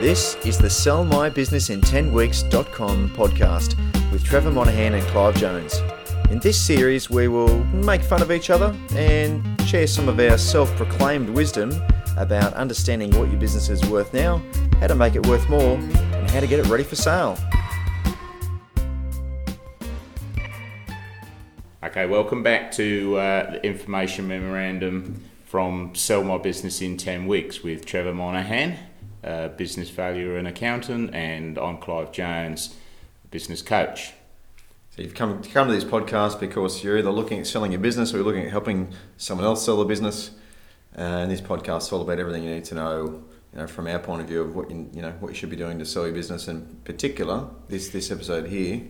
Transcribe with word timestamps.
This 0.00 0.34
is 0.46 0.56
the 0.56 0.70
Sell 0.70 1.04
My 1.04 1.28
Business 1.28 1.68
in 1.68 1.82
10 1.82 2.14
Weeks.com 2.14 3.10
podcast 3.10 3.76
with 4.10 4.24
Trevor 4.24 4.50
Monahan 4.50 4.94
and 4.94 5.06
Clive 5.08 5.36
Jones. 5.36 5.78
In 6.30 6.38
this 6.38 6.58
series, 6.58 7.10
we 7.10 7.28
will 7.28 7.62
make 7.64 8.02
fun 8.02 8.22
of 8.22 8.32
each 8.32 8.48
other 8.48 8.74
and 8.94 9.60
share 9.68 9.86
some 9.86 10.08
of 10.08 10.18
our 10.18 10.38
self 10.38 10.74
proclaimed 10.76 11.28
wisdom 11.28 11.70
about 12.16 12.54
understanding 12.54 13.10
what 13.10 13.30
your 13.30 13.38
business 13.38 13.68
is 13.68 13.84
worth 13.90 14.14
now, 14.14 14.42
how 14.80 14.86
to 14.86 14.94
make 14.94 15.16
it 15.16 15.26
worth 15.26 15.46
more, 15.50 15.76
and 15.76 16.30
how 16.30 16.40
to 16.40 16.46
get 16.46 16.58
it 16.60 16.66
ready 16.68 16.82
for 16.82 16.96
sale. 16.96 17.38
Okay, 21.84 22.06
welcome 22.06 22.42
back 22.42 22.72
to 22.72 23.18
uh, 23.18 23.50
the 23.50 23.66
information 23.66 24.26
memorandum 24.26 25.22
from 25.44 25.94
Sell 25.94 26.24
My 26.24 26.38
Business 26.38 26.80
in 26.80 26.96
10 26.96 27.26
Weeks 27.26 27.62
with 27.62 27.84
Trevor 27.84 28.14
Monahan, 28.14 28.78
uh, 29.24 29.48
business 29.48 29.90
valuer 29.90 30.36
and 30.36 30.48
accountant, 30.48 31.14
and 31.14 31.58
I'm 31.58 31.78
Clive 31.78 32.12
Jones, 32.12 32.76
business 33.30 33.62
coach. 33.62 34.12
So 34.96 35.02
you've 35.02 35.14
come, 35.14 35.42
come 35.42 35.68
to 35.68 35.74
this 35.74 35.84
podcast 35.84 36.40
because 36.40 36.82
you're 36.82 36.98
either 36.98 37.10
looking 37.10 37.38
at 37.38 37.46
selling 37.46 37.72
your 37.72 37.80
business 37.80 38.12
or 38.12 38.18
you're 38.18 38.26
looking 38.26 38.44
at 38.44 38.50
helping 38.50 38.92
someone 39.16 39.46
else 39.46 39.64
sell 39.64 39.80
a 39.80 39.84
business. 39.84 40.32
Uh, 40.96 41.00
and 41.00 41.30
this 41.30 41.40
podcast 41.40 41.82
is 41.82 41.92
all 41.92 42.02
about 42.02 42.18
everything 42.18 42.42
you 42.42 42.50
need 42.50 42.64
to 42.64 42.74
know, 42.74 43.22
you 43.52 43.58
know, 43.58 43.66
from 43.66 43.86
our 43.86 44.00
point 44.00 44.20
of 44.20 44.28
view 44.28 44.40
of 44.40 44.56
what 44.56 44.70
you, 44.70 44.90
you 44.92 45.00
know 45.00 45.12
what 45.20 45.28
you 45.28 45.34
should 45.34 45.50
be 45.50 45.56
doing 45.56 45.78
to 45.78 45.84
sell 45.84 46.04
your 46.04 46.14
business. 46.14 46.48
In 46.48 46.80
particular, 46.84 47.48
this 47.68 47.90
this 47.90 48.10
episode 48.10 48.48
here 48.48 48.82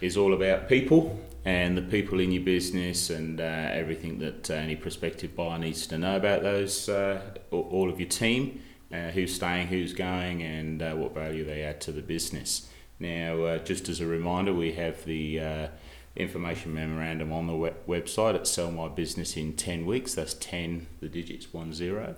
is 0.00 0.16
all 0.16 0.34
about 0.34 0.68
people 0.68 1.18
and 1.44 1.78
the 1.78 1.82
people 1.82 2.20
in 2.20 2.30
your 2.30 2.42
business 2.42 3.08
and 3.08 3.40
uh, 3.40 3.44
everything 3.44 4.18
that 4.18 4.50
uh, 4.50 4.54
any 4.54 4.76
prospective 4.76 5.34
buyer 5.34 5.58
needs 5.58 5.86
to 5.86 5.96
know 5.96 6.16
about 6.16 6.42
those, 6.42 6.88
uh, 6.88 7.20
all 7.50 7.88
of 7.88 7.98
your 7.98 8.08
team, 8.08 8.60
uh, 8.92 9.10
who's 9.10 9.34
staying, 9.34 9.68
who's 9.68 9.92
going, 9.92 10.42
and 10.42 10.82
uh, 10.82 10.94
what 10.94 11.14
value 11.14 11.44
they 11.44 11.62
add 11.62 11.80
to 11.82 11.92
the 11.92 12.02
business. 12.02 12.68
Now, 13.00 13.42
uh, 13.42 13.58
just 13.58 13.88
as 13.88 14.00
a 14.00 14.06
reminder, 14.06 14.52
we 14.52 14.72
have 14.72 15.04
the 15.04 15.68
information 16.16 16.74
memorandum 16.74 17.32
on 17.32 17.46
the 17.46 17.54
web- 17.54 17.86
website 17.86 18.34
at 18.34 18.46
Sell 18.46 18.70
My 18.72 18.88
Business 18.88 19.36
in 19.36 19.52
10 19.54 19.86
Weeks. 19.86 20.14
That's 20.14 20.34
10, 20.34 20.86
the 21.00 21.08
digits 21.08 21.46
10, 21.46 22.14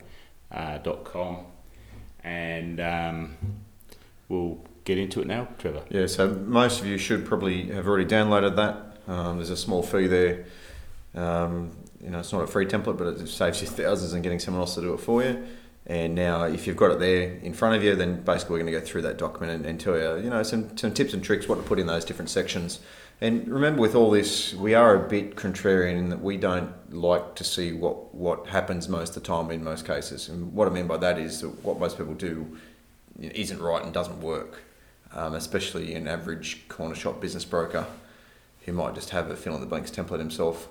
dot 0.83 1.05
com. 1.05 1.45
And 2.25 2.81
um, 2.81 3.37
we'll 4.29 4.65
get 4.85 4.99
into 4.99 5.21
it 5.21 5.27
now, 5.27 5.49
Trevor. 5.59 5.83
Yeah, 5.91 6.07
so 6.07 6.31
most 6.31 6.81
of 6.81 6.87
you 6.87 6.99
should 6.99 7.27
probably 7.27 7.67
have 7.69 7.87
already 7.87 8.07
downloaded 8.07 8.57
that 8.57 8.91
um, 9.11 9.37
there's 9.37 9.51
a 9.51 9.57
small 9.57 9.83
fee 9.83 10.07
there. 10.07 10.45
Um, 11.15 11.73
you 12.03 12.11
know, 12.11 12.21
it's 12.21 12.33
not 12.33 12.43
a 12.43 12.47
free 12.47 12.67
template, 12.67 12.97
but 12.97 13.07
it 13.09 13.29
saves 13.29 13.61
you 13.61 13.67
thousands 13.67 14.15
in 14.15 14.23
getting 14.23 14.39
someone 14.39 14.61
else 14.61 14.75
to 14.77 14.81
do 14.81 14.95
it 14.95 15.01
for 15.01 15.23
you. 15.23 15.45
And 15.91 16.15
now, 16.15 16.45
if 16.45 16.69
you've 16.69 16.77
got 16.77 16.93
it 16.93 17.01
there 17.01 17.33
in 17.43 17.53
front 17.53 17.75
of 17.75 17.83
you, 17.83 17.97
then 17.97 18.23
basically 18.23 18.53
we're 18.53 18.61
going 18.61 18.73
to 18.73 18.79
go 18.79 18.87
through 18.87 19.03
that 19.03 19.19
document 19.19 19.51
and, 19.51 19.67
and 19.67 19.81
tell 19.81 19.99
you, 19.99 20.23
you 20.23 20.31
know, 20.31 20.45
some, 20.45 20.77
some 20.77 20.95
tips 20.95 21.15
and 21.15 21.25
tricks 21.25 21.49
what 21.49 21.57
to 21.57 21.63
put 21.63 21.81
in 21.81 21.89
those 21.89 22.05
different 22.05 22.31
sections. 22.31 22.79
And 23.21 23.49
remember, 23.49 23.81
with 23.81 23.97
all 23.97 24.09
this, 24.09 24.55
we 24.55 24.73
are 24.73 25.05
a 25.05 25.09
bit 25.09 25.35
contrarian 25.35 25.99
in 25.99 26.09
that 26.11 26.21
we 26.21 26.37
don't 26.37 26.73
like 26.95 27.35
to 27.35 27.43
see 27.43 27.73
what, 27.73 28.15
what 28.15 28.47
happens 28.47 28.89
most 28.89 29.17
of 29.17 29.25
the 29.25 29.27
time 29.27 29.51
in 29.51 29.65
most 29.65 29.85
cases. 29.85 30.29
And 30.29 30.53
what 30.53 30.69
I 30.69 30.71
mean 30.71 30.87
by 30.87 30.97
that 30.99 31.19
is 31.19 31.41
that 31.41 31.49
what 31.65 31.81
most 31.81 31.99
people 31.99 32.15
do 32.15 32.57
isn't 33.19 33.61
right 33.61 33.83
and 33.83 33.93
doesn't 33.93 34.21
work, 34.21 34.63
um, 35.13 35.35
especially 35.35 35.97
an 35.97 36.07
average 36.07 36.69
corner 36.69 36.95
shop 36.95 37.21
business 37.21 37.45
broker 37.45 37.85
who 38.61 38.73
might 38.73 38.95
just 38.95 39.11
have 39.11 39.29
a 39.29 39.35
fill 39.35 39.57
in 39.57 39.61
the 39.61 39.67
blanks 39.67 39.91
template 39.91 40.21
himself. 40.21 40.69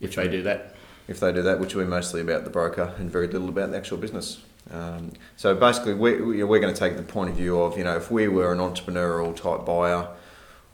If 0.00 0.16
they 0.16 0.28
do 0.28 0.42
that. 0.42 0.74
If 1.08 1.20
they 1.20 1.32
do 1.32 1.42
that, 1.42 1.58
which 1.58 1.74
will 1.74 1.84
be 1.84 1.90
mostly 1.90 2.20
about 2.20 2.44
the 2.44 2.50
broker 2.50 2.94
and 2.98 3.10
very 3.10 3.26
little 3.26 3.48
about 3.48 3.70
the 3.70 3.76
actual 3.76 3.96
business. 3.96 4.42
Um, 4.70 5.12
so 5.36 5.54
basically, 5.54 5.94
we, 5.94 6.44
we're 6.44 6.60
going 6.60 6.72
to 6.72 6.78
take 6.78 6.96
the 6.96 7.02
point 7.02 7.30
of 7.30 7.36
view 7.36 7.60
of, 7.60 7.78
you 7.78 7.84
know, 7.84 7.96
if 7.96 8.10
we 8.10 8.28
were 8.28 8.52
an 8.52 8.58
entrepreneurial 8.58 9.34
type 9.34 9.64
buyer 9.64 10.08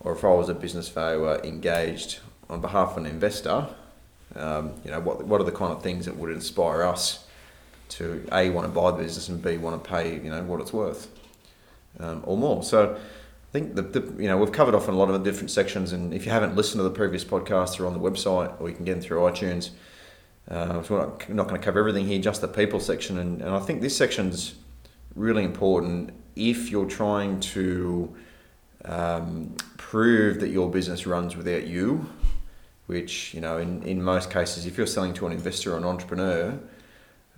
or 0.00 0.12
if 0.12 0.24
I 0.24 0.28
was 0.28 0.48
a 0.48 0.55
business 0.55 0.88
valuer 0.88 1.40
engaged 1.44 2.18
on 2.50 2.61
behalf 2.61 2.92
of 2.92 2.98
an 2.98 3.06
investor, 3.06 3.68
um, 4.34 4.72
you 4.84 4.90
know, 4.90 5.00
what, 5.00 5.24
what 5.24 5.40
are 5.40 5.45
the 5.45 5.52
kind 5.52 5.72
of 5.72 5.83
things 5.83 6.06
that 6.06 6.17
would 6.17 6.33
inspire 6.33 6.83
us 6.83 7.27
to 7.90 8.27
A, 8.33 8.51
want 8.51 8.66
to 8.66 8.72
buy 8.72 8.90
the 8.90 8.98
business 8.98 9.28
and 9.28 9.40
B, 9.40 9.56
want 9.56 9.83
to 9.83 9.89
pay, 9.89 10.14
you 10.14 10.30
know, 10.30 10.42
what 10.42 10.61
it's 10.61 10.72
worth 10.72 11.08
um, 12.01 12.22
or 12.24 12.36
more. 12.36 12.62
So 12.62 12.95
I 12.95 13.52
think 13.52 13.74
the, 13.74 13.83
the, 13.83 14.22
you 14.22 14.28
know 14.28 14.36
we've 14.36 14.52
covered 14.52 14.74
off 14.74 14.89
in 14.89 14.95
a 14.95 14.96
lot 14.96 15.11
of 15.11 15.22
the 15.22 15.30
different 15.30 15.51
sections, 15.51 15.92
and 15.92 16.12
if 16.12 16.27
you 16.27 16.33
haven't 16.33 16.56
listened 16.56 16.80
to 16.80 16.83
the 16.83 16.90
previous 16.90 17.24
podcasts, 17.24 17.77
they're 17.77 17.86
on 17.86 17.92
the 17.92 18.01
website, 18.01 18.61
or 18.61 18.68
you 18.68 18.74
can 18.74 18.84
get 18.84 18.95
them 18.95 19.02
through 19.02 19.20
iTunes. 19.20 19.70
Uh, 20.50 20.82
so 20.82 20.94
we're 20.94 21.00
not, 21.00 21.28
not 21.30 21.48
going 21.48 21.60
to 21.60 21.64
cover 21.64 21.78
everything 21.78 22.06
here, 22.06 22.20
just 22.20 22.40
the 22.40 22.48
people 22.48 22.78
section, 22.78 23.18
and, 23.18 23.40
and 23.40 23.50
I 23.50 23.60
think 23.60 23.80
this 23.80 23.96
section's 23.96 24.55
really 25.14 25.44
important 25.44 26.12
if 26.36 26.70
you're 26.70 26.88
trying 26.88 27.40
to 27.40 28.14
um, 28.84 29.54
prove 29.78 30.40
that 30.40 30.48
your 30.48 30.70
business 30.70 31.06
runs 31.06 31.36
without 31.36 31.66
you, 31.66 32.06
which 32.86 33.33
you 33.33 33.40
know 33.40 33.56
in, 33.56 33.83
in 33.84 34.02
most 34.02 34.30
cases, 34.30 34.66
if 34.66 34.77
you're 34.77 34.86
selling 34.86 35.14
to 35.14 35.27
an 35.27 35.33
investor 35.33 35.74
or 35.74 35.78
an 35.78 35.84
entrepreneur. 35.84 36.58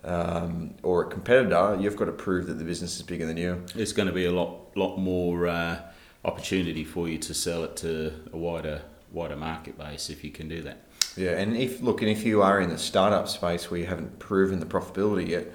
Um, 0.05 0.75
or 0.85 1.03
a 1.03 1.09
competitor, 1.09 1.79
you've 1.81 1.97
got 1.97 2.05
to 2.05 2.13
prove 2.13 2.47
that 2.47 2.55
the 2.55 2.65
business 2.65 2.95
is 2.95 3.03
bigger 3.03 3.27
than 3.27 3.37
you. 3.37 3.65
It's 3.75 3.93
going 3.93 4.07
to 4.07 4.15
be 4.15 4.27
a 4.27 4.31
lot, 4.31 4.77
lot 4.77 4.99
more 4.99 5.49
uh, 5.49 5.81
opportunity 6.25 6.85
for 6.85 7.09
you 7.09 7.19
to 7.19 7.35
sell 7.35 7.65
it 7.65 7.77
to 7.79 8.13
a 8.33 8.37
wider 8.37 8.83
wider 9.13 9.37
market 9.37 9.79
base 9.79 10.11
if 10.11 10.23
you 10.23 10.31
can 10.31 10.49
do 10.49 10.63
that. 10.63 10.86
Yeah, 11.17 11.33
and 11.33 11.57
if 11.57 11.81
look, 11.81 12.03
and 12.03 12.11
if 12.11 12.25
you 12.25 12.43
are 12.43 12.61
in 12.61 12.69
the 12.69 12.79
startup 12.79 13.29
space 13.29 13.71
where 13.71 13.81
you 13.81 13.87
haven't 13.87 14.19
proven 14.19 14.61
the 14.61 14.67
profitability 14.67 15.29
yet, 15.29 15.53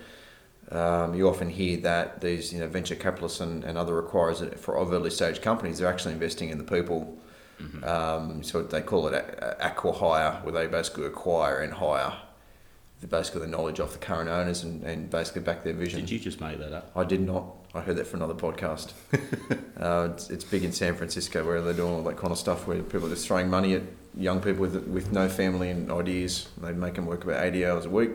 um, 0.72 1.14
you 1.14 1.28
often 1.28 1.50
hear 1.50 1.78
that 1.82 2.22
these 2.22 2.54
you 2.54 2.60
know 2.60 2.68
venture 2.68 2.96
capitalists 2.96 3.40
and, 3.40 3.64
and 3.64 3.78
other 3.78 4.02
acquirers 4.02 4.58
for 4.58 4.78
of 4.78 4.92
early 4.92 5.10
stage 5.10 5.42
companies 5.42 5.80
they're 5.80 5.92
actually 5.92 6.14
investing 6.14 6.50
in 6.50 6.58
the 6.58 6.64
people. 6.64 7.18
Mm-hmm. 7.62 7.84
Um, 7.84 8.44
so 8.44 8.64
they 8.64 8.82
call 8.82 9.08
it 9.08 9.58
acqui-hire, 9.62 10.42
where 10.44 10.52
they 10.52 10.66
basically 10.66 11.06
acquire 11.06 11.60
and 11.60 11.74
hire 11.74 12.14
basically 13.10 13.42
the 13.42 13.48
knowledge 13.48 13.80
off 13.80 13.94
the 13.94 14.00
current 14.00 14.30
owners 14.30 14.64
and, 14.64 14.84
and 14.84 15.10
basically 15.10 15.42
back 15.42 15.64
their 15.64 15.74
vision. 15.74 16.02
Did 16.02 16.12
you 16.12 16.20
just 16.20 16.40
make 16.40 16.60
that 16.60 16.74
up? 16.74 16.92
I 16.96 17.04
did 17.04 17.22
not. 17.22 17.46
I 17.74 17.82
heard 17.82 17.96
that 17.96 18.06
from 18.06 18.22
another 18.22 18.40
podcast. 18.40 18.92
uh, 19.80 20.10
it's, 20.14 20.30
it's, 20.30 20.44
big 20.44 20.64
in 20.64 20.72
San 20.72 20.96
Francisco 20.96 21.46
where 21.46 21.62
they're 21.62 21.74
doing 21.74 21.94
all 21.94 22.04
that 22.04 22.18
kind 22.18 22.32
of 22.32 22.38
stuff 22.38 22.68
where 22.68 22.82
people 22.84 23.08
are 23.08 23.10
just 23.10 23.26
throwing 23.26 23.50
money 23.50 23.74
at 23.74 23.84
young 24.16 24.42
people 24.42 24.62
with, 24.62 24.76
with 24.88 25.12
no 25.12 25.30
family 25.30 25.70
and 25.70 25.92
ideas. 25.92 26.48
They 26.58 26.74
make 26.74 26.96
them 26.96 27.06
work 27.06 27.24
about 27.24 27.44
80 27.44 27.66
hours 27.66 27.86
a 27.86 27.90
week. 27.90 28.12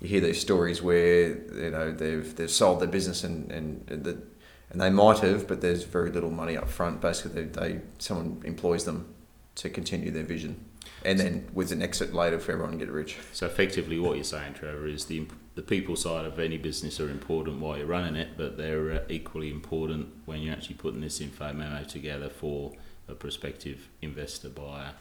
You 0.00 0.08
hear 0.08 0.20
these 0.20 0.40
stories 0.40 0.80
where 0.80 1.28
you 1.28 1.70
know 1.70 1.90
they've 1.90 2.36
they've 2.36 2.50
sold 2.50 2.80
their 2.80 2.88
business 2.88 3.24
and 3.24 3.50
and 3.50 3.84
the, 3.88 4.22
and 4.70 4.80
they 4.80 4.90
might 4.90 5.18
have, 5.20 5.48
but 5.48 5.60
there's 5.60 5.82
very 5.82 6.10
little 6.10 6.30
money 6.30 6.56
up 6.56 6.68
front. 6.68 7.00
Basically, 7.00 7.42
they, 7.42 7.60
they 7.60 7.80
someone 7.98 8.40
employs 8.44 8.84
them 8.84 9.12
to 9.56 9.68
continue 9.68 10.12
their 10.12 10.22
vision 10.22 10.64
and 11.04 11.18
then 11.18 11.48
with 11.52 11.72
an 11.72 11.82
exit 11.82 12.12
later 12.14 12.38
for 12.38 12.52
everyone 12.52 12.72
to 12.72 12.78
get 12.78 12.90
rich. 12.90 13.16
So 13.32 13.46
effectively, 13.46 13.98
what 13.98 14.16
you're 14.16 14.24
saying, 14.24 14.54
Trevor, 14.54 14.86
is 14.86 15.06
the 15.06 15.26
the 15.54 15.62
people 15.62 15.96
side 15.96 16.24
of 16.24 16.38
any 16.38 16.56
business 16.56 17.00
are 17.00 17.10
important 17.10 17.58
while 17.58 17.76
you're 17.76 17.86
running 17.86 18.14
it, 18.14 18.36
but 18.36 18.56
they're 18.56 18.92
uh, 18.92 19.00
equally 19.08 19.50
important 19.50 20.08
when 20.24 20.40
you're 20.40 20.54
actually 20.54 20.76
putting 20.76 21.00
this 21.00 21.20
info 21.20 21.52
memo 21.52 21.82
together 21.82 22.28
for 22.28 22.74
a 23.08 23.14
prospective 23.14 23.88
investor 24.00 24.50
buyer. 24.50 24.92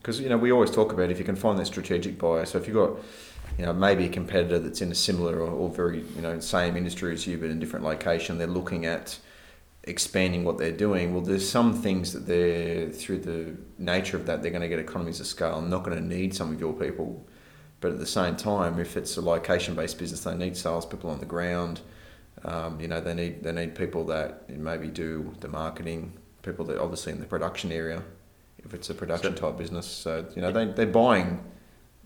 Because 0.00 0.20
you 0.20 0.28
know 0.28 0.38
we 0.38 0.52
always 0.52 0.70
talk 0.70 0.92
about 0.92 1.10
if 1.10 1.18
you 1.18 1.24
can 1.24 1.36
find 1.36 1.58
that 1.58 1.66
strategic 1.66 2.18
buyer. 2.18 2.46
So 2.46 2.58
if 2.58 2.66
you've 2.66 2.76
got 2.76 2.92
you 3.58 3.66
know 3.66 3.72
maybe 3.72 4.04
a 4.04 4.08
competitor 4.08 4.58
that's 4.58 4.82
in 4.82 4.92
a 4.92 4.94
similar 4.94 5.40
or, 5.40 5.50
or 5.50 5.68
very 5.70 6.04
you 6.14 6.22
know 6.22 6.38
same 6.40 6.76
industry 6.76 7.12
as 7.12 7.26
you 7.26 7.38
but 7.38 7.50
in 7.50 7.56
a 7.56 7.60
different 7.60 7.84
location, 7.84 8.38
they're 8.38 8.46
looking 8.46 8.86
at 8.86 9.18
expanding 9.88 10.44
what 10.44 10.58
they're 10.58 10.70
doing, 10.70 11.12
well, 11.12 11.22
there's 11.22 11.48
some 11.48 11.72
things 11.72 12.12
that 12.12 12.26
they're 12.26 12.90
through 12.90 13.18
the 13.18 13.56
nature 13.78 14.16
of 14.16 14.26
that 14.26 14.42
they're 14.42 14.50
going 14.50 14.62
to 14.62 14.68
get 14.68 14.78
economies 14.78 15.20
of 15.20 15.26
scale. 15.26 15.58
and 15.58 15.70
not 15.70 15.82
going 15.82 15.96
to 15.96 16.04
need 16.04 16.34
some 16.34 16.52
of 16.52 16.60
your 16.60 16.72
people, 16.72 17.26
but 17.80 17.92
at 17.92 17.98
the 17.98 18.06
same 18.06 18.36
time, 18.36 18.78
if 18.78 18.96
it's 18.96 19.16
a 19.16 19.20
location-based 19.20 19.98
business, 19.98 20.24
they 20.24 20.36
need 20.36 20.56
salespeople 20.56 21.10
on 21.10 21.18
the 21.20 21.26
ground. 21.26 21.80
Um, 22.44 22.80
you 22.80 22.86
know, 22.86 23.00
they 23.00 23.14
need 23.14 23.42
they 23.42 23.50
need 23.50 23.74
people 23.74 24.04
that 24.06 24.48
maybe 24.48 24.88
do 24.88 25.34
the 25.40 25.48
marketing, 25.48 26.12
people 26.42 26.64
that 26.66 26.78
obviously 26.78 27.12
in 27.12 27.18
the 27.18 27.26
production 27.26 27.72
area, 27.72 28.02
if 28.64 28.74
it's 28.74 28.90
a 28.90 28.94
production 28.94 29.34
type 29.34 29.56
business. 29.56 29.86
So 29.86 30.26
you 30.34 30.42
know, 30.42 30.52
they 30.52 30.66
they're 30.66 30.86
buying 30.86 31.40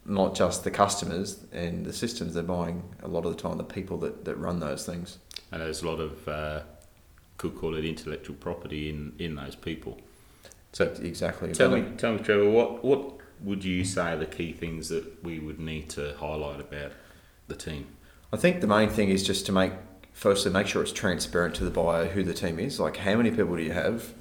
not 0.05 0.35
just 0.35 0.65
the 0.65 0.71
customers 0.71 1.45
and 1.53 1.87
the 1.87 1.93
systems, 1.93 2.35
they're 2.35 2.43
buying 2.43 2.83
a 3.03 3.09
lot 3.09 3.25
of 3.25 3.37
the 3.37 3.41
time 3.41 3.57
the 3.57 3.65
people 3.65 3.99
that, 3.99 4.25
that 4.25 4.37
run 4.37 4.59
those 4.61 4.85
things. 4.85 5.19
And 5.53 5.61
there's 5.61 5.83
a 5.83 5.89
lot 5.89 6.01
of 6.01 6.29
uh, 6.29 6.63
could 7.39 7.57
call 7.57 7.77
it 7.77 7.85
intellectual 7.85 8.37
property 8.37 8.89
in, 8.89 9.13
in 9.19 9.35
those 9.37 9.55
people. 9.55 10.01
So 10.73 10.85
exactly. 11.03 11.53
Tell 11.53 11.71
me, 11.71 11.85
tell 11.97 12.15
me, 12.15 12.21
Trevor, 12.21 12.49
what 12.49 12.85
what 12.85 13.19
would 13.43 13.65
you 13.65 13.85
say 13.85 14.13
are 14.13 14.17
the 14.17 14.27
key 14.27 14.53
things 14.53 14.89
that 14.89 15.23
we 15.23 15.39
would 15.39 15.61
need 15.61 15.91
to 15.91 16.15
highlight 16.19 16.61
about 16.61 16.93
the 17.49 17.57
team? 17.57 17.87
I 18.33 18.37
think 18.37 18.61
the 18.61 18.67
main 18.67 18.89
thing 18.89 19.11
is 19.11 19.23
just 19.23 19.45
to 19.47 19.53
make 19.53 19.73
firstly 20.13 20.53
make 20.53 20.67
sure 20.67 20.83
it's 20.83 20.93
transparent 20.93 21.55
to 21.57 21.65
the 21.65 21.71
buyer 21.71 22.07
who 22.07 22.23
the 22.23 22.35
team 22.35 22.59
is. 22.59 22.81
Like 22.81 22.99
how 22.99 23.17
many 23.17 23.31
people 23.31 23.57
do 23.57 23.63
you 23.63 23.73
have? 23.73 24.15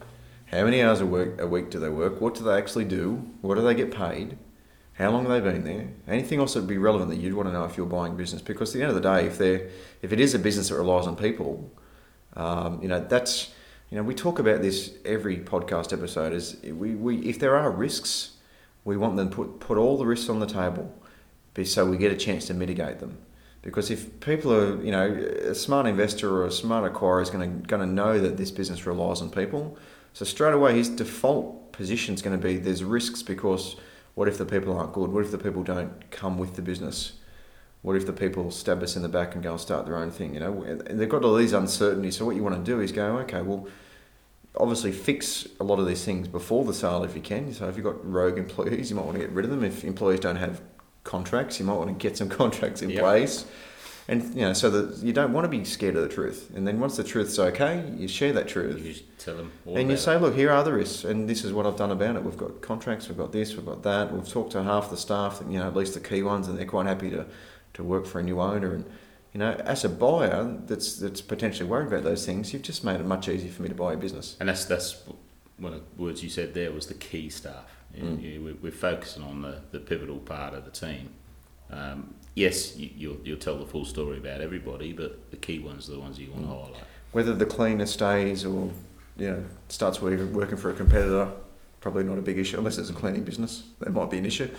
How 0.52 0.66
many 0.66 0.82
hours 0.82 1.00
a 1.00 1.06
week 1.06 1.40
a 1.40 1.48
week 1.48 1.70
do 1.70 1.80
they 1.80 1.90
work? 1.90 2.20
What 2.20 2.36
do 2.36 2.44
they 2.44 2.58
actually 2.58 2.84
do? 2.84 3.32
What 3.42 3.56
do 3.56 3.62
they 3.62 3.74
get 3.74 3.90
paid? 3.92 4.38
How 4.94 5.10
long 5.10 5.26
have 5.26 5.32
they 5.32 5.52
been 5.52 5.64
there? 5.64 5.90
Anything 6.08 6.40
else 6.40 6.54
that 6.54 6.60
would 6.60 6.68
be 6.68 6.78
relevant 6.78 7.10
that 7.10 7.18
you'd 7.18 7.34
want 7.34 7.48
to 7.48 7.54
know 7.54 7.64
if 7.64 7.78
you're 7.78 7.86
buying 7.86 8.18
business? 8.18 8.42
Because 8.42 8.72
at 8.72 8.80
the 8.80 8.82
end 8.82 8.90
of 8.90 9.02
the 9.02 9.02
day, 9.02 9.26
if 9.26 9.38
they 9.38 9.70
if 10.02 10.12
it 10.12 10.20
is 10.20 10.34
a 10.34 10.40
business 10.40 10.70
that 10.70 10.76
relies 10.76 11.08
on 11.08 11.16
people, 11.16 11.72
Um, 12.36 12.82
you 12.82 12.88
know, 12.88 13.00
that's 13.00 13.54
you 13.90 13.98
know 13.98 14.04
we 14.04 14.14
talk 14.14 14.40
about 14.40 14.62
this 14.62 14.94
every 15.06 15.38
podcast 15.38 15.94
episode. 15.94 16.34
Is 16.34 16.58
we, 16.64 16.96
we 16.96 17.18
if 17.20 17.40
there 17.40 17.56
are 17.58 17.72
risks, 17.72 18.38
we 18.84 18.98
want 18.98 19.18
them 19.18 19.30
put 19.30 19.60
put 19.60 19.78
all 19.78 19.98
the 19.98 20.06
risks 20.06 20.30
on 20.30 20.40
the 20.40 20.48
table, 20.48 20.94
so 21.64 21.86
we 21.90 21.98
get 21.98 22.12
a 22.12 22.18
chance 22.18 22.48
to 22.48 22.54
mitigate 22.54 23.00
them. 23.00 23.18
Because 23.62 23.92
if 23.92 24.20
people 24.20 24.52
are, 24.54 24.84
you 24.84 24.92
know, 24.92 25.08
a 25.52 25.54
smart 25.54 25.86
investor 25.86 26.30
or 26.36 26.46
a 26.46 26.52
smart 26.52 26.92
acquirer 26.92 27.22
is 27.22 27.30
going 27.30 27.62
to 27.62 27.68
going 27.68 27.88
to 27.88 27.94
know 27.94 28.20
that 28.20 28.38
this 28.38 28.52
business 28.52 28.88
relies 28.88 29.22
on 29.22 29.30
people, 29.30 29.78
so 30.14 30.26
straight 30.26 30.54
away 30.54 30.76
his 30.76 30.90
default 30.90 31.72
position 31.72 32.14
is 32.14 32.22
going 32.22 32.40
to 32.40 32.48
be 32.48 32.58
there's 32.58 32.84
risks 32.84 33.24
because 33.24 33.76
what 34.16 34.28
if 34.28 34.38
the 34.38 34.46
people 34.46 34.78
aren't 34.78 34.94
good? 34.94 35.12
What 35.12 35.24
if 35.24 35.32
the 35.32 35.38
people 35.38 35.64
don't 35.64 36.12
come 36.12 36.38
with 36.38 36.56
the 36.56 36.62
business? 36.62 37.14
What 37.82 37.96
if 37.96 38.06
the 38.06 38.14
people 38.14 38.52
stab 38.52 38.84
us 38.84 38.96
in 38.96 39.02
the 39.02 39.10
back 39.10 39.34
and 39.34 39.44
go 39.44 39.52
and 39.52 39.60
start 39.60 39.86
their 39.86 39.96
own 39.96 40.12
thing? 40.12 40.34
You 40.34 40.40
know, 40.42 40.62
and 40.64 41.00
they've 41.00 41.10
got 41.10 41.24
all 41.24 41.36
these 41.36 41.54
uncertainties. 41.54 42.18
So 42.18 42.26
what 42.26 42.36
you 42.36 42.44
want 42.44 42.56
to 42.64 42.72
do 42.72 42.80
is 42.82 42.92
go, 42.92 43.18
okay, 43.20 43.42
well, 43.42 43.68
obviously 44.58 44.92
fix 44.92 45.48
a 45.60 45.64
lot 45.64 45.80
of 45.80 45.88
these 45.88 46.04
things 46.04 46.28
before 46.28 46.66
the 46.66 46.74
sale 46.74 47.04
if 47.04 47.16
you 47.16 47.22
can. 47.22 47.54
So 47.54 47.68
if 47.70 47.78
you've 47.78 47.86
got 47.86 48.06
rogue 48.06 48.38
employees, 48.46 48.90
you 48.90 48.96
might 48.96 49.06
want 49.06 49.18
to 49.18 49.24
get 49.24 49.32
rid 49.32 49.46
of 49.46 49.52
them. 49.52 49.64
If 49.64 49.84
employees 49.84 50.20
don't 50.20 50.36
have 50.36 50.62
contracts, 51.04 51.60
you 51.60 51.66
might 51.66 51.76
want 51.76 51.88
to 51.88 51.96
get 51.96 52.18
some 52.18 52.30
contracts 52.42 52.82
in 52.82 52.90
Yep. 52.92 53.02
place. 53.02 53.46
And 54.12 54.36
you 54.36 54.42
know, 54.42 54.54
so 54.54 54.70
that 54.70 55.04
you 55.04 55.14
don't 55.14 55.32
want 55.32 55.46
to 55.46 55.50
be 55.50 55.64
scared 55.64 55.96
of 55.96 56.02
the 56.04 56.10
truth. 56.10 56.52
And 56.54 56.68
then 56.68 56.80
once 56.80 56.98
the 56.98 57.04
truth's 57.04 57.40
okay, 57.40 57.90
you 57.98 58.08
share 58.10 58.34
that 58.34 58.48
truth. 58.48 58.86
You 58.86 58.92
just 58.94 59.06
tell 59.18 59.38
them 59.38 59.52
all 59.66 59.78
And 59.78 59.90
you 59.90 59.96
say, 59.96 60.18
look, 60.18 60.36
here 60.36 60.52
are 60.52 60.64
the 60.64 60.74
risks, 60.74 61.06
and 61.06 61.30
this 61.30 61.46
is 61.46 61.54
what 61.54 61.66
I've 61.66 61.78
done 61.78 61.92
about 61.92 62.18
it. 62.18 62.24
We've 62.24 62.36
got 62.38 62.62
contracts, 62.62 63.08
we've 63.08 63.18
got 63.18 63.32
this, 63.32 63.56
we've 63.56 63.66
got 63.66 63.84
that. 63.84 64.12
We've 64.14 64.28
talked 64.28 64.52
to 64.52 64.64
half 64.64 64.90
the 64.90 64.98
staff, 64.98 65.42
you 65.50 65.60
know, 65.60 65.68
at 65.68 65.76
least 65.76 65.94
the 65.94 66.02
key 66.02 66.24
ones, 66.24 66.48
and 66.50 66.58
they're 66.58 66.66
quite 66.66 66.88
happy 66.88 67.10
to, 67.12 67.26
to 67.76 67.84
work 67.84 68.06
for 68.06 68.20
a 68.20 68.24
new 68.24 68.42
owner. 68.42 68.74
And 68.74 68.86
you 69.34 69.40
know, 69.40 69.54
as 69.64 69.86
a 69.86 69.90
buyer 69.90 70.58
that's 70.66 70.98
that's 70.98 71.22
potentially 71.22 71.70
worried 71.70 71.88
about 71.88 72.04
those 72.04 72.26
things, 72.26 72.52
you've 72.52 72.64
just 72.64 72.84
made 72.84 73.00
it 73.00 73.06
much 73.06 73.30
easier 73.30 73.50
for 73.52 73.62
me 73.62 73.70
to 73.70 73.76
buy 73.76 73.94
a 73.94 73.98
business. 73.98 74.36
And 74.42 74.50
that's 74.50 74.66
that's 74.66 75.04
one 75.58 75.74
of 75.74 75.80
the 75.96 76.02
words 76.02 76.22
you 76.22 76.30
said 76.30 76.54
there 76.54 76.72
was 76.72 76.88
the 76.88 76.96
key 76.96 77.30
staff. 77.30 77.78
Mm. 77.96 78.22
you- 78.22 78.58
we're 78.62 78.72
focusing 78.72 79.24
on 79.24 79.42
the, 79.42 79.62
the 79.72 79.80
pivotal 79.80 80.18
part 80.20 80.54
of 80.54 80.66
the 80.66 80.72
team. 80.72 81.12
Um, 81.70 82.16
yes, 82.36 82.76
you, 82.78 82.90
you'll 82.96 83.18
you'll 83.24 83.38
tell 83.40 83.58
the 83.58 83.66
full 83.66 83.86
story 83.86 84.18
about 84.18 84.42
everybody, 84.42 84.94
but 84.94 85.32
the 85.32 85.38
key 85.38 85.60
ones 85.60 85.90
are 85.90 85.94
the 85.94 86.00
ones 86.00 86.20
you 86.20 86.32
want 86.32 86.44
to 86.44 86.48
Mm. 86.48 86.66
highlight. 86.66 86.84
Whether 87.12 87.34
the 87.34 87.46
cleaner 87.46 87.86
stays 87.86 88.46
or 88.46 88.70
you 89.18 89.30
know 89.30 89.44
starts 89.70 90.02
working 90.02 90.34
working 90.34 90.58
for 90.58 90.70
a 90.70 90.74
competitor, 90.74 91.30
probably 91.82 92.04
not 92.04 92.18
a 92.18 92.22
big 92.22 92.38
issue 92.38 92.58
unless 92.58 92.78
it's 92.78 92.90
a 92.90 92.94
cleaning 92.94 93.24
business. 93.24 93.64
That 93.80 93.92
might 93.92 94.10
be 94.10 94.18
an 94.18 94.26
issue. 94.26 94.50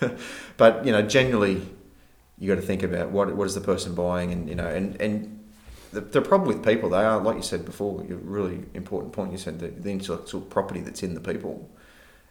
but 0.56 0.84
you 0.86 0.92
know, 0.92 1.02
generally, 1.02 1.62
you 2.38 2.48
got 2.48 2.60
to 2.60 2.66
think 2.66 2.82
about 2.82 3.10
what 3.10 3.34
what 3.36 3.46
is 3.46 3.54
the 3.54 3.60
person 3.60 3.94
buying, 3.94 4.32
and 4.32 4.48
you 4.48 4.54
know, 4.54 4.66
and 4.66 5.00
and 5.00 5.32
the, 5.92 6.00
the 6.00 6.20
problem 6.22 6.48
with 6.48 6.64
people, 6.64 6.90
they 6.90 7.04
are 7.04 7.20
like 7.20 7.36
you 7.36 7.42
said 7.42 7.64
before. 7.64 8.00
A 8.00 8.14
really 8.14 8.64
important 8.74 9.12
point 9.12 9.32
you 9.32 9.38
said 9.38 9.58
the, 9.58 9.68
the 9.68 9.90
intellectual 9.90 10.40
property 10.40 10.80
that's 10.80 11.02
in 11.02 11.14
the 11.14 11.20
people. 11.20 11.68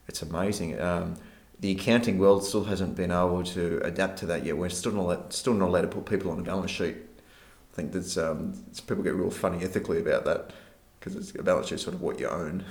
It's 0.07 0.21
amazing. 0.21 0.79
Um, 0.79 1.15
the 1.59 1.71
accounting 1.71 2.17
world 2.19 2.43
still 2.43 2.65
hasn't 2.65 2.95
been 2.95 3.11
able 3.11 3.43
to 3.43 3.79
adapt 3.83 4.19
to 4.19 4.25
that 4.27 4.45
yet. 4.45 4.57
We're 4.57 4.69
still 4.69 4.91
not 4.91 5.01
allowed, 5.01 5.33
still 5.33 5.53
not 5.53 5.69
allowed 5.69 5.81
to 5.81 5.87
put 5.87 6.05
people 6.05 6.31
on 6.31 6.39
a 6.39 6.43
balance 6.43 6.71
sheet. 6.71 6.97
I 6.97 7.75
think 7.75 7.91
that's 7.91 8.17
um, 8.17 8.51
it's- 8.67 8.79
people 8.79 9.03
get 9.03 9.15
real 9.15 9.31
funny 9.31 9.63
ethically 9.63 9.99
about 9.99 10.25
that 10.25 10.51
because 10.99 11.15
it's 11.15 11.33
a 11.35 11.43
balance 11.43 11.67
sheet 11.67 11.79
sort 11.79 11.95
of 11.95 12.01
what 12.01 12.19
you 12.19 12.27
own, 12.27 12.65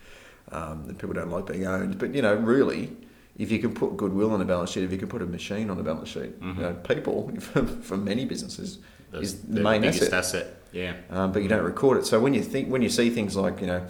um, 0.52 0.84
and 0.88 0.98
people 0.98 1.14
don't 1.14 1.30
like 1.30 1.46
being 1.46 1.66
owned. 1.66 1.98
But 1.98 2.14
you 2.14 2.22
know, 2.22 2.34
really, 2.34 2.96
if 3.38 3.50
you 3.50 3.58
can 3.58 3.74
put 3.74 3.96
goodwill 3.96 4.32
on 4.32 4.40
a 4.40 4.44
balance 4.44 4.70
sheet, 4.70 4.84
if 4.84 4.92
you 4.92 4.98
can 4.98 5.08
put 5.08 5.22
a 5.22 5.26
machine 5.26 5.70
on 5.70 5.78
a 5.78 5.82
balance 5.82 6.08
sheet, 6.08 6.40
Mhm. 6.40 6.56
you 6.56 6.62
know, 6.62 6.72
people 6.74 7.30
for, 7.40 7.66
for 7.66 7.96
many 7.96 8.24
businesses, 8.24 8.78
The, 9.12 9.20
Is 9.20 9.40
the 9.42 9.54
the 9.54 9.60
main 9.62 9.80
biggest 9.82 10.12
asset. 10.12 10.14
asset. 10.46 10.62
Yeah. 10.72 10.94
um, 11.10 11.32
but 11.32 11.42
you 11.42 11.48
don't 11.48 11.64
record 11.64 11.96
it. 11.98 12.06
So 12.06 12.18
when 12.20 12.34
you 12.34 12.42
think 12.42 12.68
when 12.68 12.82
you 12.82 12.88
see 12.90 13.08
things 13.10 13.34
like 13.36 13.60
you 13.60 13.66
know, 13.66 13.86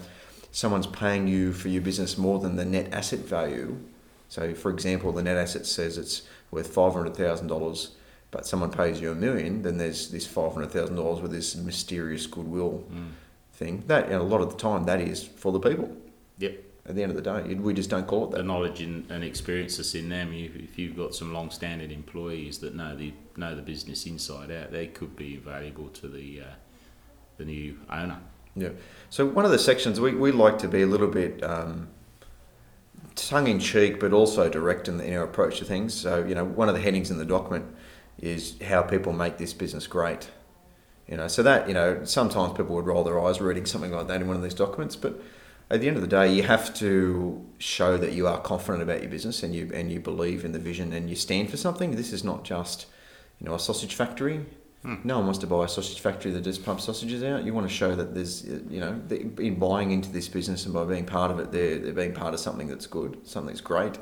someone's 0.51 0.87
paying 0.87 1.27
you 1.27 1.51
for 1.53 1.67
your 1.69 1.81
business 1.81 2.17
more 2.17 2.39
than 2.39 2.55
the 2.55 2.65
net 2.65 2.93
asset 2.93 3.19
value. 3.19 3.77
So 4.29 4.53
for 4.53 4.71
example, 4.71 5.11
the 5.11 5.23
net 5.23 5.37
asset 5.37 5.65
says 5.65 5.97
it's 5.97 6.23
worth 6.51 6.67
five 6.73 6.93
hundred 6.93 7.15
thousand 7.15 7.47
dollars, 7.47 7.95
but 8.31 8.45
someone 8.45 8.71
pays 8.71 8.99
you 9.01 9.11
a 9.11 9.15
million, 9.15 9.61
then 9.61 9.77
there's 9.77 10.09
this 10.11 10.27
five 10.27 10.53
hundred 10.53 10.71
thousand 10.71 10.95
dollars 10.95 11.21
with 11.21 11.31
this 11.31 11.55
mysterious 11.55 12.27
goodwill 12.27 12.83
Mm. 12.91 13.11
thing. 13.53 13.83
That 13.87 14.05
and 14.05 14.15
a 14.15 14.23
lot 14.23 14.41
of 14.41 14.49
the 14.51 14.57
time 14.57 14.85
that 14.85 14.99
is 15.01 15.23
for 15.23 15.51
the 15.51 15.59
people. 15.59 15.95
Yep. 16.39 16.63
At 16.89 16.95
the 16.95 17.03
end 17.03 17.11
of 17.11 17.21
the 17.21 17.21
day, 17.41 17.53
we 17.55 17.73
just 17.73 17.89
don't 17.89 18.07
call 18.07 18.25
it 18.25 18.31
that. 18.31 18.37
The 18.37 18.43
knowledge 18.43 18.79
and, 18.79 19.09
and 19.11 19.21
experience 19.21 19.75
that's 19.75 19.93
in 19.93 20.07
them. 20.07 20.31
You, 20.31 20.49
if 20.55 20.79
you've 20.79 20.95
got 20.95 21.13
some 21.13 21.33
long-standing 21.33 21.91
employees 21.91 22.59
that 22.59 22.75
know 22.75 22.95
the 22.95 23.11
know 23.35 23.55
the 23.55 23.61
business 23.61 24.05
inside 24.05 24.51
out, 24.51 24.71
they 24.71 24.87
could 24.87 25.15
be 25.17 25.35
valuable 25.35 25.89
to 25.89 26.07
the 26.07 26.41
uh, 26.41 26.53
the 27.37 27.43
new 27.45 27.77
owner. 27.89 28.19
Yeah. 28.55 28.69
So 29.09 29.25
one 29.25 29.43
of 29.45 29.51
the 29.51 29.59
sections 29.59 29.99
we, 29.99 30.15
we 30.15 30.31
like 30.31 30.57
to 30.59 30.67
be 30.69 30.81
a 30.81 30.87
little 30.87 31.07
bit 31.09 31.43
um, 31.43 31.89
tongue 33.17 33.47
in 33.47 33.59
cheek, 33.59 33.99
but 33.99 34.13
also 34.13 34.49
direct 34.49 34.87
in, 34.87 35.01
in 35.01 35.13
our 35.15 35.23
approach 35.23 35.59
to 35.59 35.65
things. 35.65 35.93
So 35.93 36.23
you 36.23 36.35
know, 36.35 36.45
one 36.45 36.69
of 36.69 36.75
the 36.75 36.81
headings 36.81 37.11
in 37.11 37.17
the 37.17 37.25
document 37.25 37.65
is 38.19 38.55
how 38.61 38.81
people 38.81 39.13
make 39.13 39.37
this 39.37 39.53
business 39.53 39.87
great. 39.87 40.29
You 41.07 41.17
know, 41.17 41.27
so 41.27 41.43
that 41.43 41.67
you 41.67 41.73
know, 41.73 42.03
sometimes 42.03 42.57
people 42.57 42.75
would 42.75 42.85
roll 42.85 43.03
their 43.03 43.19
eyes 43.19 43.39
reading 43.39 43.65
something 43.65 43.91
like 43.91 44.07
that 44.07 44.21
in 44.21 44.27
one 44.27 44.35
of 44.35 44.43
these 44.43 44.53
documents, 44.53 44.95
but 44.95 45.19
at 45.69 45.81
the 45.81 45.87
end 45.87 45.97
of 45.97 46.01
the 46.01 46.07
day, 46.07 46.33
you 46.33 46.43
have 46.43 46.73
to 46.75 47.45
show 47.57 47.97
that 47.97 48.13
you 48.13 48.27
are 48.27 48.39
confident 48.39 48.81
about 48.83 49.01
your 49.01 49.09
business 49.09 49.43
and 49.43 49.53
you 49.53 49.69
and 49.73 49.91
you 49.91 49.99
believe 49.99 50.45
in 50.45 50.53
the 50.53 50.59
vision 50.59 50.93
and 50.93 51.09
you 51.09 51.15
stand 51.15 51.49
for 51.49 51.57
something. 51.57 51.95
This 51.95 52.13
is 52.13 52.23
not 52.23 52.43
just 52.43 52.85
you 53.39 53.47
know 53.47 53.55
a 53.55 53.59
sausage 53.59 53.95
factory. 53.95 54.45
Hmm. 54.83 54.95
No 55.03 55.17
one 55.17 55.25
wants 55.25 55.39
to 55.39 55.47
buy 55.47 55.65
a 55.65 55.67
sausage 55.67 55.99
factory 55.99 56.31
that 56.31 56.41
just 56.41 56.63
pumps 56.63 56.83
sausages 56.83 57.23
out. 57.23 57.43
You 57.43 57.53
want 57.53 57.67
to 57.67 57.73
show 57.73 57.95
that 57.95 58.13
there's, 58.13 58.45
uh, 58.45 58.59
you 58.69 58.79
know, 58.79 59.01
in 59.39 59.55
buying 59.55 59.91
into 59.91 60.09
this 60.11 60.27
business 60.27 60.65
and 60.65 60.73
by 60.73 60.85
being 60.85 61.05
part 61.05 61.31
of 61.31 61.39
it, 61.39 61.51
they're, 61.51 61.79
they're 61.79 61.93
being 61.93 62.13
part 62.13 62.33
of 62.33 62.39
something 62.39 62.67
that's 62.67 62.85
good, 62.85 63.17
something 63.27 63.47
that's 63.47 63.61
great, 63.61 63.97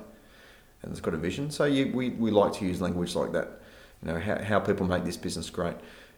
and 0.82 0.92
it's 0.92 1.00
got 1.00 1.14
a 1.14 1.18
vision. 1.18 1.50
So 1.50 1.66
you, 1.66 1.92
we, 1.94 2.10
we 2.10 2.30
like 2.30 2.54
to 2.54 2.66
use 2.66 2.82
language 2.82 3.16
like 3.16 3.32
that, 3.32 3.62
you 4.04 4.12
know, 4.12 4.20
how, 4.20 4.44
how 4.44 4.60
people 4.60 4.86
make 4.86 5.06
this 5.06 5.18
business 5.18 5.50
great. 5.50 5.78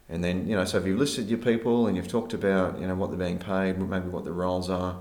And 0.10 0.24
then, 0.24 0.48
you 0.48 0.56
know, 0.56 0.66
so 0.66 0.78
if 0.78 0.86
you've 0.86 1.00
listed 1.00 1.30
your 1.30 1.40
people 1.40 1.88
and 1.88 1.96
you've 1.96 2.08
talked 2.08 2.34
about, 2.34 2.80
you 2.80 2.88
know, 2.88 2.96
what 2.96 3.10
they're 3.10 3.20
being 3.20 3.40
paid, 3.40 3.78
maybe 3.78 4.08
what 4.10 4.24
the 4.24 4.32
roles 4.32 4.70
are, 4.70 5.00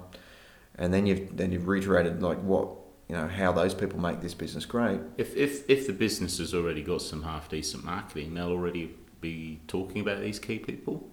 and 0.78 0.92
then 0.92 1.06
you've 1.06 1.36
then 1.36 1.52
you've 1.52 1.66
reiterated 1.66 2.22
like 2.22 2.38
what, 2.38 2.68
you 3.08 3.16
know, 3.16 3.26
how 3.26 3.52
those 3.52 3.72
people 3.72 3.98
make 4.00 4.20
this 4.20 4.34
business 4.34 4.66
great. 4.66 5.00
If, 5.16 5.34
if, 5.36 5.68
if 5.70 5.86
the 5.86 5.92
business 5.92 6.38
has 6.38 6.52
already 6.52 6.82
got 6.82 7.02
some 7.02 7.22
half 7.22 7.48
decent 7.48 7.84
marketing, 7.84 8.34
they'll 8.34 8.50
already 8.50 8.94
be 9.20 9.60
talking 9.66 10.00
about 10.00 10.20
these 10.20 10.38
key 10.38 10.58
people. 10.58 11.08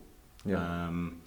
Yeah. 0.45 0.57
Um, 0.57 1.21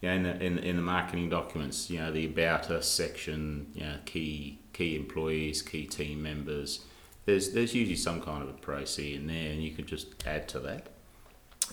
yeah, 0.00 0.12
in 0.12 0.22
the, 0.24 0.44
in, 0.44 0.58
in 0.58 0.76
the 0.76 0.82
marketing 0.82 1.30
documents, 1.30 1.88
you 1.88 1.98
know, 1.98 2.12
the 2.12 2.26
about 2.26 2.70
us 2.70 2.86
section, 2.86 3.68
you 3.74 3.84
know, 3.84 3.96
key 4.04 4.58
key 4.74 4.96
employees, 4.96 5.62
key 5.62 5.86
team 5.86 6.22
members. 6.22 6.84
There's 7.24 7.52
there's 7.52 7.74
usually 7.74 7.96
some 7.96 8.20
kind 8.20 8.42
of 8.42 8.50
a 8.50 8.52
process 8.52 8.98
in 8.98 9.26
there, 9.28 9.52
and 9.52 9.62
you 9.62 9.70
can 9.70 9.86
just 9.86 10.08
add 10.26 10.46
to 10.48 10.60
that. 10.60 10.88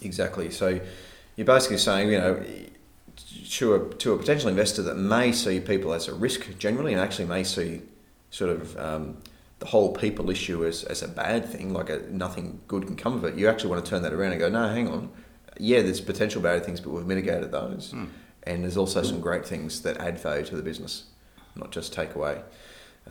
Exactly. 0.01 0.49
So 0.49 0.79
you're 1.35 1.45
basically 1.45 1.77
saying, 1.77 2.09
you 2.09 2.17
know, 2.19 2.43
to 3.49 3.75
a, 3.75 3.93
to 3.95 4.13
a 4.13 4.17
potential 4.17 4.49
investor 4.49 4.81
that 4.83 4.95
may 4.95 5.31
see 5.31 5.59
people 5.59 5.93
as 5.93 6.07
a 6.07 6.13
risk 6.13 6.57
generally 6.57 6.93
and 6.93 7.01
actually 7.01 7.25
may 7.25 7.43
see 7.43 7.81
sort 8.29 8.51
of 8.51 8.77
um, 8.77 9.17
the 9.61 9.67
whole 9.67 9.93
people 9.93 10.31
issue 10.31 10.65
as, 10.65 10.83
as 10.85 11.03
a 11.03 11.07
bad 11.07 11.45
thing, 11.45 11.71
like 11.71 11.91
a, 11.91 11.99
nothing 12.09 12.59
good 12.67 12.87
can 12.87 12.95
come 12.95 13.13
of 13.13 13.23
it, 13.23 13.35
you 13.35 13.47
actually 13.47 13.69
want 13.69 13.85
to 13.85 13.89
turn 13.89 14.01
that 14.01 14.11
around 14.11 14.31
and 14.31 14.39
go, 14.39 14.49
no, 14.49 14.67
hang 14.67 14.87
on. 14.87 15.11
Yeah, 15.59 15.83
there's 15.83 16.01
potential 16.01 16.41
bad 16.41 16.65
things, 16.65 16.79
but 16.79 16.89
we've 16.89 17.05
mitigated 17.05 17.51
those. 17.51 17.91
Hmm. 17.91 18.05
And 18.43 18.63
there's 18.63 18.75
also 18.75 19.03
some 19.03 19.21
great 19.21 19.45
things 19.45 19.83
that 19.83 19.97
add 19.97 20.19
value 20.19 20.43
to 20.45 20.55
the 20.55 20.63
business, 20.63 21.03
not 21.55 21.71
just 21.71 21.93
take 21.93 22.15
away. 22.15 22.41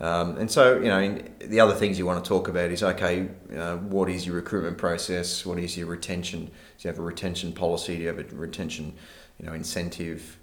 Um, 0.01 0.37
and 0.37 0.51
so, 0.51 0.77
you 0.77 0.89
know, 0.89 1.19
the 1.39 1.61
other 1.61 1.73
things 1.73 1.97
you 1.97 2.05
want 2.05 2.21
to 2.21 2.27
talk 2.27 2.49
about 2.49 2.69
is 2.69 2.83
okay, 2.83 3.29
uh, 3.55 3.77
what 3.77 4.09
is 4.09 4.25
your 4.25 4.35
recruitment 4.35 4.77
process? 4.77 5.45
What 5.45 5.57
is 5.57 5.77
your 5.77 5.87
retention? 5.87 6.47
Do 6.47 6.51
you 6.79 6.89
have 6.89 6.99
a 6.99 7.01
retention 7.01 7.53
policy? 7.53 7.95
Do 7.95 8.01
you 8.01 8.07
have 8.07 8.19
a 8.19 8.23
retention, 8.35 8.93
you 9.39 9.45
know, 9.45 9.53
incentive? 9.53 10.37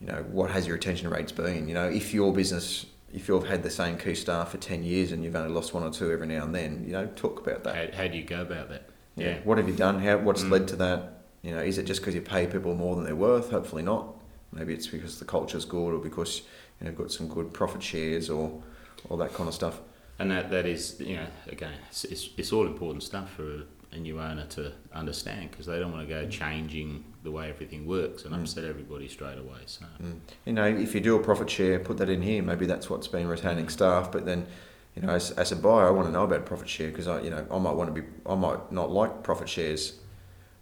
You 0.00 0.08
know, 0.08 0.26
what 0.30 0.50
has 0.50 0.66
your 0.66 0.76
retention 0.76 1.08
rates 1.08 1.32
been? 1.32 1.68
You 1.68 1.74
know, 1.74 1.88
if 1.88 2.12
your 2.12 2.34
business, 2.34 2.84
if 3.12 3.28
you've 3.28 3.46
had 3.46 3.62
the 3.62 3.70
same 3.70 3.96
key 3.98 4.14
staff 4.14 4.50
for 4.50 4.58
10 4.58 4.82
years 4.84 5.12
and 5.12 5.24
you've 5.24 5.36
only 5.36 5.52
lost 5.52 5.72
one 5.74 5.82
or 5.82 5.90
two 5.90 6.10
every 6.12 6.26
now 6.26 6.44
and 6.44 6.54
then, 6.54 6.84
you 6.86 6.92
know, 6.92 7.06
talk 7.16 7.40
about 7.40 7.64
that. 7.64 7.94
How, 7.94 8.02
how 8.02 8.08
do 8.08 8.18
you 8.18 8.24
go 8.24 8.42
about 8.42 8.68
that? 8.68 8.88
Yeah. 9.16 9.38
What 9.44 9.58
have 9.58 9.68
you 9.68 9.74
done? 9.74 9.98
How, 10.00 10.18
what's 10.18 10.42
Mm. 10.44 10.50
led 10.50 10.68
to 10.68 10.76
that? 10.76 11.22
You 11.42 11.52
know, 11.52 11.60
is 11.60 11.78
it 11.78 11.84
just 11.84 12.00
because 12.00 12.14
you 12.14 12.20
pay 12.20 12.46
people 12.46 12.74
more 12.74 12.94
than 12.96 13.04
they're 13.04 13.16
worth? 13.16 13.50
Hopefully 13.50 13.82
not. 13.82 14.14
Maybe 14.52 14.74
it's 14.74 14.86
because 14.86 15.18
the 15.18 15.24
culture's 15.24 15.64
good 15.64 15.94
or 15.94 15.98
because 15.98 16.40
you 16.80 16.84
know, 16.84 16.90
you've 16.90 16.98
got 16.98 17.12
some 17.12 17.28
good 17.28 17.52
profit 17.52 17.82
shares 17.82 18.28
or 18.30 18.62
all 19.08 19.16
that 19.18 19.32
kind 19.34 19.48
of 19.48 19.54
stuff. 19.54 19.80
And 20.18 20.30
that, 20.30 20.50
that 20.50 20.66
is, 20.66 20.96
you 21.00 21.16
know, 21.16 21.26
again, 21.48 21.72
it's, 21.88 22.04
it's, 22.04 22.30
it's 22.36 22.52
all 22.52 22.66
important 22.66 23.02
stuff 23.02 23.30
for 23.34 23.62
a, 23.92 23.96
new 23.98 24.20
owner 24.20 24.44
to 24.46 24.72
understand 24.92 25.50
because 25.50 25.66
they 25.66 25.78
don't 25.78 25.92
want 25.92 26.06
to 26.06 26.14
go 26.14 26.28
changing 26.28 27.04
the 27.22 27.30
way 27.30 27.48
everything 27.48 27.86
works 27.86 28.24
and 28.24 28.34
Mm. 28.34 28.40
upset 28.42 28.64
everybody 28.64 29.08
straight 29.08 29.38
away. 29.38 29.60
So, 29.66 29.84
Mm. 30.02 30.18
You 30.46 30.52
know, 30.52 30.64
if 30.66 30.94
you 30.94 31.00
do 31.00 31.16
a 31.16 31.22
profit 31.22 31.50
share, 31.50 31.78
put 31.80 31.96
that 31.98 32.08
in 32.08 32.22
here. 32.22 32.42
Maybe 32.42 32.66
that's 32.66 32.88
what's 32.90 33.08
been 33.08 33.26
retaining 33.26 33.66
Mm. 33.66 33.70
staff. 33.70 34.12
But 34.12 34.24
then, 34.26 34.46
you 34.94 35.02
know, 35.02 35.10
as, 35.10 35.30
as 35.32 35.52
a 35.52 35.56
buyer, 35.56 35.86
I 35.88 35.90
want 35.90 36.06
to 36.08 36.12
know 36.12 36.24
about 36.24 36.44
profit 36.46 36.68
share 36.68 36.90
because 36.90 37.08
I, 37.08 37.20
you 37.22 37.30
know, 37.30 37.46
I 37.50 37.58
might 37.58 37.74
want 37.74 37.94
to 37.94 38.00
be, 38.02 38.06
I 38.26 38.34
might 38.34 38.70
not 38.72 38.90
like 38.90 39.22
profit 39.22 39.48
shares 39.48 39.94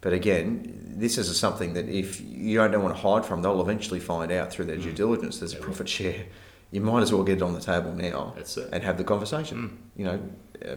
But 0.02 0.12
again, 0.12 0.94
this 0.98 1.18
is 1.18 1.36
something 1.36 1.72
that 1.74 1.88
if 1.88 2.20
you 2.20 2.58
don't 2.58 2.82
want 2.82 2.94
to 2.94 3.00
hide 3.00 3.24
from, 3.24 3.42
they'll 3.42 3.60
eventually 3.60 3.98
find 3.98 4.30
out 4.30 4.52
through 4.52 4.66
their 4.66 4.76
due 4.76 4.92
Mm. 4.92 4.96
diligence. 4.96 5.38
There's 5.40 5.54
a 5.54 5.56
profit 5.56 5.88
share. 5.88 6.26
You 6.70 6.80
might 6.80 7.02
as 7.02 7.12
well 7.12 7.24
get 7.24 7.38
it 7.38 7.42
on 7.42 7.54
the 7.54 7.60
table 7.60 7.92
now 7.92 8.34
and 8.72 8.82
have 8.84 8.98
the 8.98 9.04
conversation. 9.04 9.58
Mm. 9.58 9.98
You 9.98 10.04
know, 10.04 10.20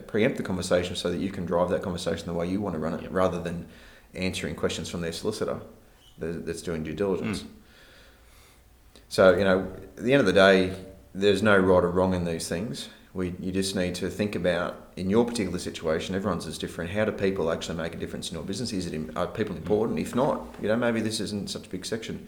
preempt 0.07 0.37
the 0.37 0.43
conversation 0.43 0.95
so 0.95 1.09
that 1.09 1.19
you 1.19 1.31
can 1.31 1.45
drive 1.45 1.69
that 1.69 1.81
conversation 1.81 2.27
the 2.27 2.33
way 2.33 2.47
you 2.47 2.61
want 2.61 2.73
to 2.73 2.79
run 2.79 2.93
it, 2.93 3.01
Yep. 3.03 3.11
rather 3.13 3.41
than 3.41 3.67
answering 4.13 4.55
questions 4.55 4.89
from 4.89 5.01
their 5.01 5.11
solicitor 5.11 5.61
that's 6.17 6.61
doing 6.61 6.83
due 6.83 6.93
diligence. 6.93 7.43
Mm. 7.43 7.47
So 9.07 9.37
you 9.37 9.43
know, 9.43 9.71
at 9.97 10.03
the 10.03 10.13
end 10.13 10.19
of 10.19 10.25
the 10.25 10.33
day, 10.33 10.73
there's 11.13 11.41
no 11.41 11.57
right 11.57 11.83
or 11.83 11.89
wrong 11.89 12.13
in 12.13 12.25
these 12.25 12.47
things. 12.47 12.89
We 13.13 13.33
you 13.39 13.51
just 13.51 13.75
need 13.75 13.95
to 13.95 14.09
think 14.09 14.35
about 14.35 14.91
in 14.95 15.09
your 15.09 15.25
particular 15.25 15.57
situation. 15.59 16.13
Everyone's 16.15 16.45
is 16.45 16.57
different. 16.57 16.91
How 16.91 17.05
do 17.05 17.11
people 17.11 17.51
actually 17.51 17.77
make 17.77 17.95
a 17.95 17.97
difference 17.97 18.29
in 18.29 18.35
your 18.35 18.43
business? 18.43 18.71
Is 18.71 18.85
it 18.85 19.09
are 19.15 19.27
people 19.27 19.55
important? 19.55 19.97
If 19.99 20.13
not, 20.15 20.55
you 20.61 20.67
know, 20.67 20.75
maybe 20.75 21.01
this 21.01 21.19
isn't 21.19 21.49
such 21.49 21.65
a 21.65 21.69
big 21.69 21.85
section. 21.85 22.27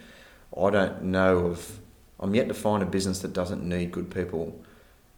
I 0.58 0.70
don't 0.70 1.04
know 1.04 1.48
of. 1.48 1.80
I'm 2.20 2.36
yet 2.36 2.48
to 2.50 2.54
find 2.54 2.84
a 2.84 2.86
business 2.86 3.20
that 3.20 3.34
doesn't 3.34 3.64
need 3.64 3.92
good 3.92 4.12
people 4.12 4.60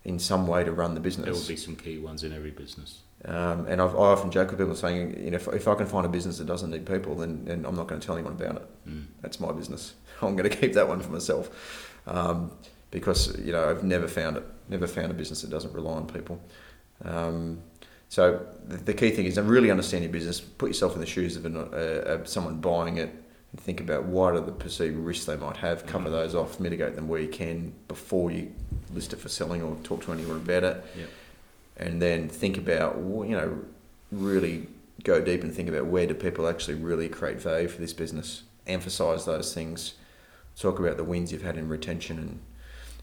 in 0.06 0.20
some 0.20 0.48
way 0.48 0.64
to 0.64 0.72
run 0.72 0.94
the 0.96 1.00
business. 1.00 1.26
There 1.26 1.34
will 1.34 1.48
be 1.48 1.56
some 1.56 1.76
key 1.76 1.98
ones 1.98 2.24
in 2.24 2.34
every 2.34 2.52
business. 2.52 3.02
Um, 3.26 3.68
and 3.68 3.82
I've, 3.82 3.96
I 3.96 4.12
often 4.12 4.32
joke 4.32 4.50
with 4.50 4.60
people 4.60 4.76
saying, 4.76 5.24
you 5.24 5.32
know, 5.32 5.38
if, 5.38 5.48
if 5.48 5.68
I 5.68 5.76
can 5.76 5.86
find 5.86 6.06
a 6.06 6.10
business 6.10 6.40
that 6.40 6.48
doesn't 6.48 6.72
need 6.72 6.86
people, 6.86 7.16
then, 7.16 7.46
then 7.46 7.66
I'm 7.66 7.76
not 7.76 7.88
going 7.88 8.02
to 8.02 8.06
tell 8.06 8.16
anyone 8.16 8.34
about 8.34 8.58
it. 8.58 8.90
Mm. 8.90 9.06
That's 9.22 9.40
my 9.40 9.52
business. 9.54 9.94
I'm 10.22 10.36
going 10.36 10.50
to 10.50 10.56
keep 10.56 10.74
that 10.74 10.88
one 10.88 11.00
for 11.00 11.12
myself, 11.12 11.92
um, 12.06 12.52
because 12.92 13.38
you 13.40 13.52
know 13.52 13.70
I've 13.70 13.84
never 13.84 14.08
found 14.08 14.38
it. 14.38 14.44
Never 14.70 14.88
found 14.88 15.12
a 15.12 15.14
business 15.14 15.42
that 15.42 15.50
doesn't 15.50 15.74
rely 15.74 15.94
on 15.94 16.08
people. 16.08 16.42
Um, 17.04 17.62
so 18.10 18.46
the, 18.68 18.78
the 18.78 18.94
key 18.94 19.12
thing 19.12 19.26
is 19.26 19.36
to 19.36 19.44
really 19.44 19.72
understand 19.72 20.04
your 20.04 20.12
business. 20.12 20.40
Put 20.40 20.70
yourself 20.70 20.94
in 20.94 21.00
the 21.00 21.06
shoes 21.06 21.36
of, 21.36 21.46
an, 21.46 21.58
uh, 21.58 21.62
of 21.62 22.28
someone 22.28 22.60
buying 22.60 22.98
it, 22.98 23.23
and 23.54 23.62
think 23.62 23.80
about 23.80 24.06
what 24.06 24.34
are 24.34 24.42
the 24.42 24.52
perceived 24.52 24.98
risks 24.98 25.26
they 25.26 25.38
might 25.38 25.58
have. 25.58 25.86
Cover 25.86 26.10
Mhm. 26.10 26.14
those 26.14 26.36
off, 26.36 26.60
mitigate 26.60 26.96
them 26.96 27.08
where 27.08 27.22
you 27.22 27.28
can 27.30 27.74
before 27.88 28.32
you 28.32 28.52
list 28.94 29.14
it 29.14 29.20
for 29.20 29.30
selling 29.30 29.62
or 29.62 29.76
talk 29.84 30.04
to 30.04 30.12
anyone 30.12 30.38
about 30.38 30.64
it. 30.64 30.84
Yep. 30.98 31.10
And 31.78 32.02
then 32.02 32.28
think 32.30 32.58
about 32.58 32.98
you 32.98 33.30
know 33.36 33.60
really 34.12 34.68
go 35.04 35.22
deep 35.22 35.44
and 35.44 35.54
think 35.54 35.70
about 35.70 35.86
where 35.88 36.06
do 36.08 36.14
people 36.14 36.48
actually 36.48 36.76
really 36.76 37.10
create 37.10 37.40
value 37.42 37.68
for 37.68 37.80
this 37.80 37.94
business. 37.94 38.44
Emphasize 38.68 39.26
those 39.26 39.54
things. 39.54 39.94
Talk 40.60 40.80
about 40.80 40.98
the 40.98 41.04
wins 41.04 41.32
you've 41.32 41.42
had 41.42 41.58
in 41.58 41.68
retention 41.68 42.18
and 42.20 42.40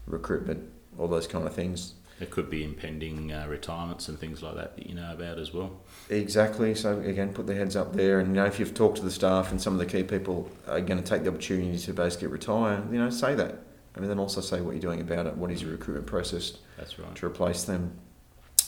recruitment, 0.07 0.69
all 0.97 1.07
those 1.07 1.27
kind 1.27 1.45
of 1.45 1.53
things. 1.53 1.93
There 2.21 2.29
could 2.29 2.51
be 2.51 2.63
impending 2.63 3.33
uh, 3.33 3.47
retirements 3.47 4.07
and 4.07 4.19
things 4.19 4.43
like 4.43 4.53
that 4.53 4.75
that 4.75 4.85
you 4.85 4.93
know 4.93 5.11
about 5.11 5.39
as 5.39 5.51
well. 5.51 5.71
Exactly. 6.07 6.75
So 6.75 6.99
again, 6.99 7.33
put 7.33 7.47
the 7.47 7.55
heads 7.55 7.75
up 7.75 7.93
there, 7.93 8.19
and 8.19 8.27
you 8.27 8.35
know 8.35 8.45
if 8.45 8.59
you've 8.59 8.75
talked 8.75 8.97
to 8.97 9.01
the 9.01 9.09
staff 9.09 9.49
and 9.49 9.59
some 9.59 9.73
of 9.73 9.79
the 9.79 9.87
key 9.87 10.03
people 10.03 10.47
are 10.67 10.81
going 10.81 11.01
to 11.01 11.03
take 11.03 11.23
the 11.23 11.29
opportunity 11.29 11.79
to 11.79 11.93
basically 11.93 12.27
retire, 12.27 12.83
you 12.91 12.99
know, 12.99 13.09
say 13.09 13.33
that. 13.33 13.57
I 13.95 13.99
mean, 13.99 14.07
then 14.07 14.19
also 14.19 14.39
say 14.39 14.61
what 14.61 14.73
you're 14.73 14.81
doing 14.81 15.01
about 15.01 15.25
it. 15.25 15.35
What 15.35 15.49
is 15.49 15.63
your 15.63 15.71
recruitment 15.71 16.05
process 16.05 16.59
That's 16.77 16.99
right. 16.99 17.15
to 17.15 17.25
replace 17.25 17.63
them? 17.63 17.97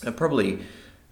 And 0.04 0.18
probably 0.18 0.58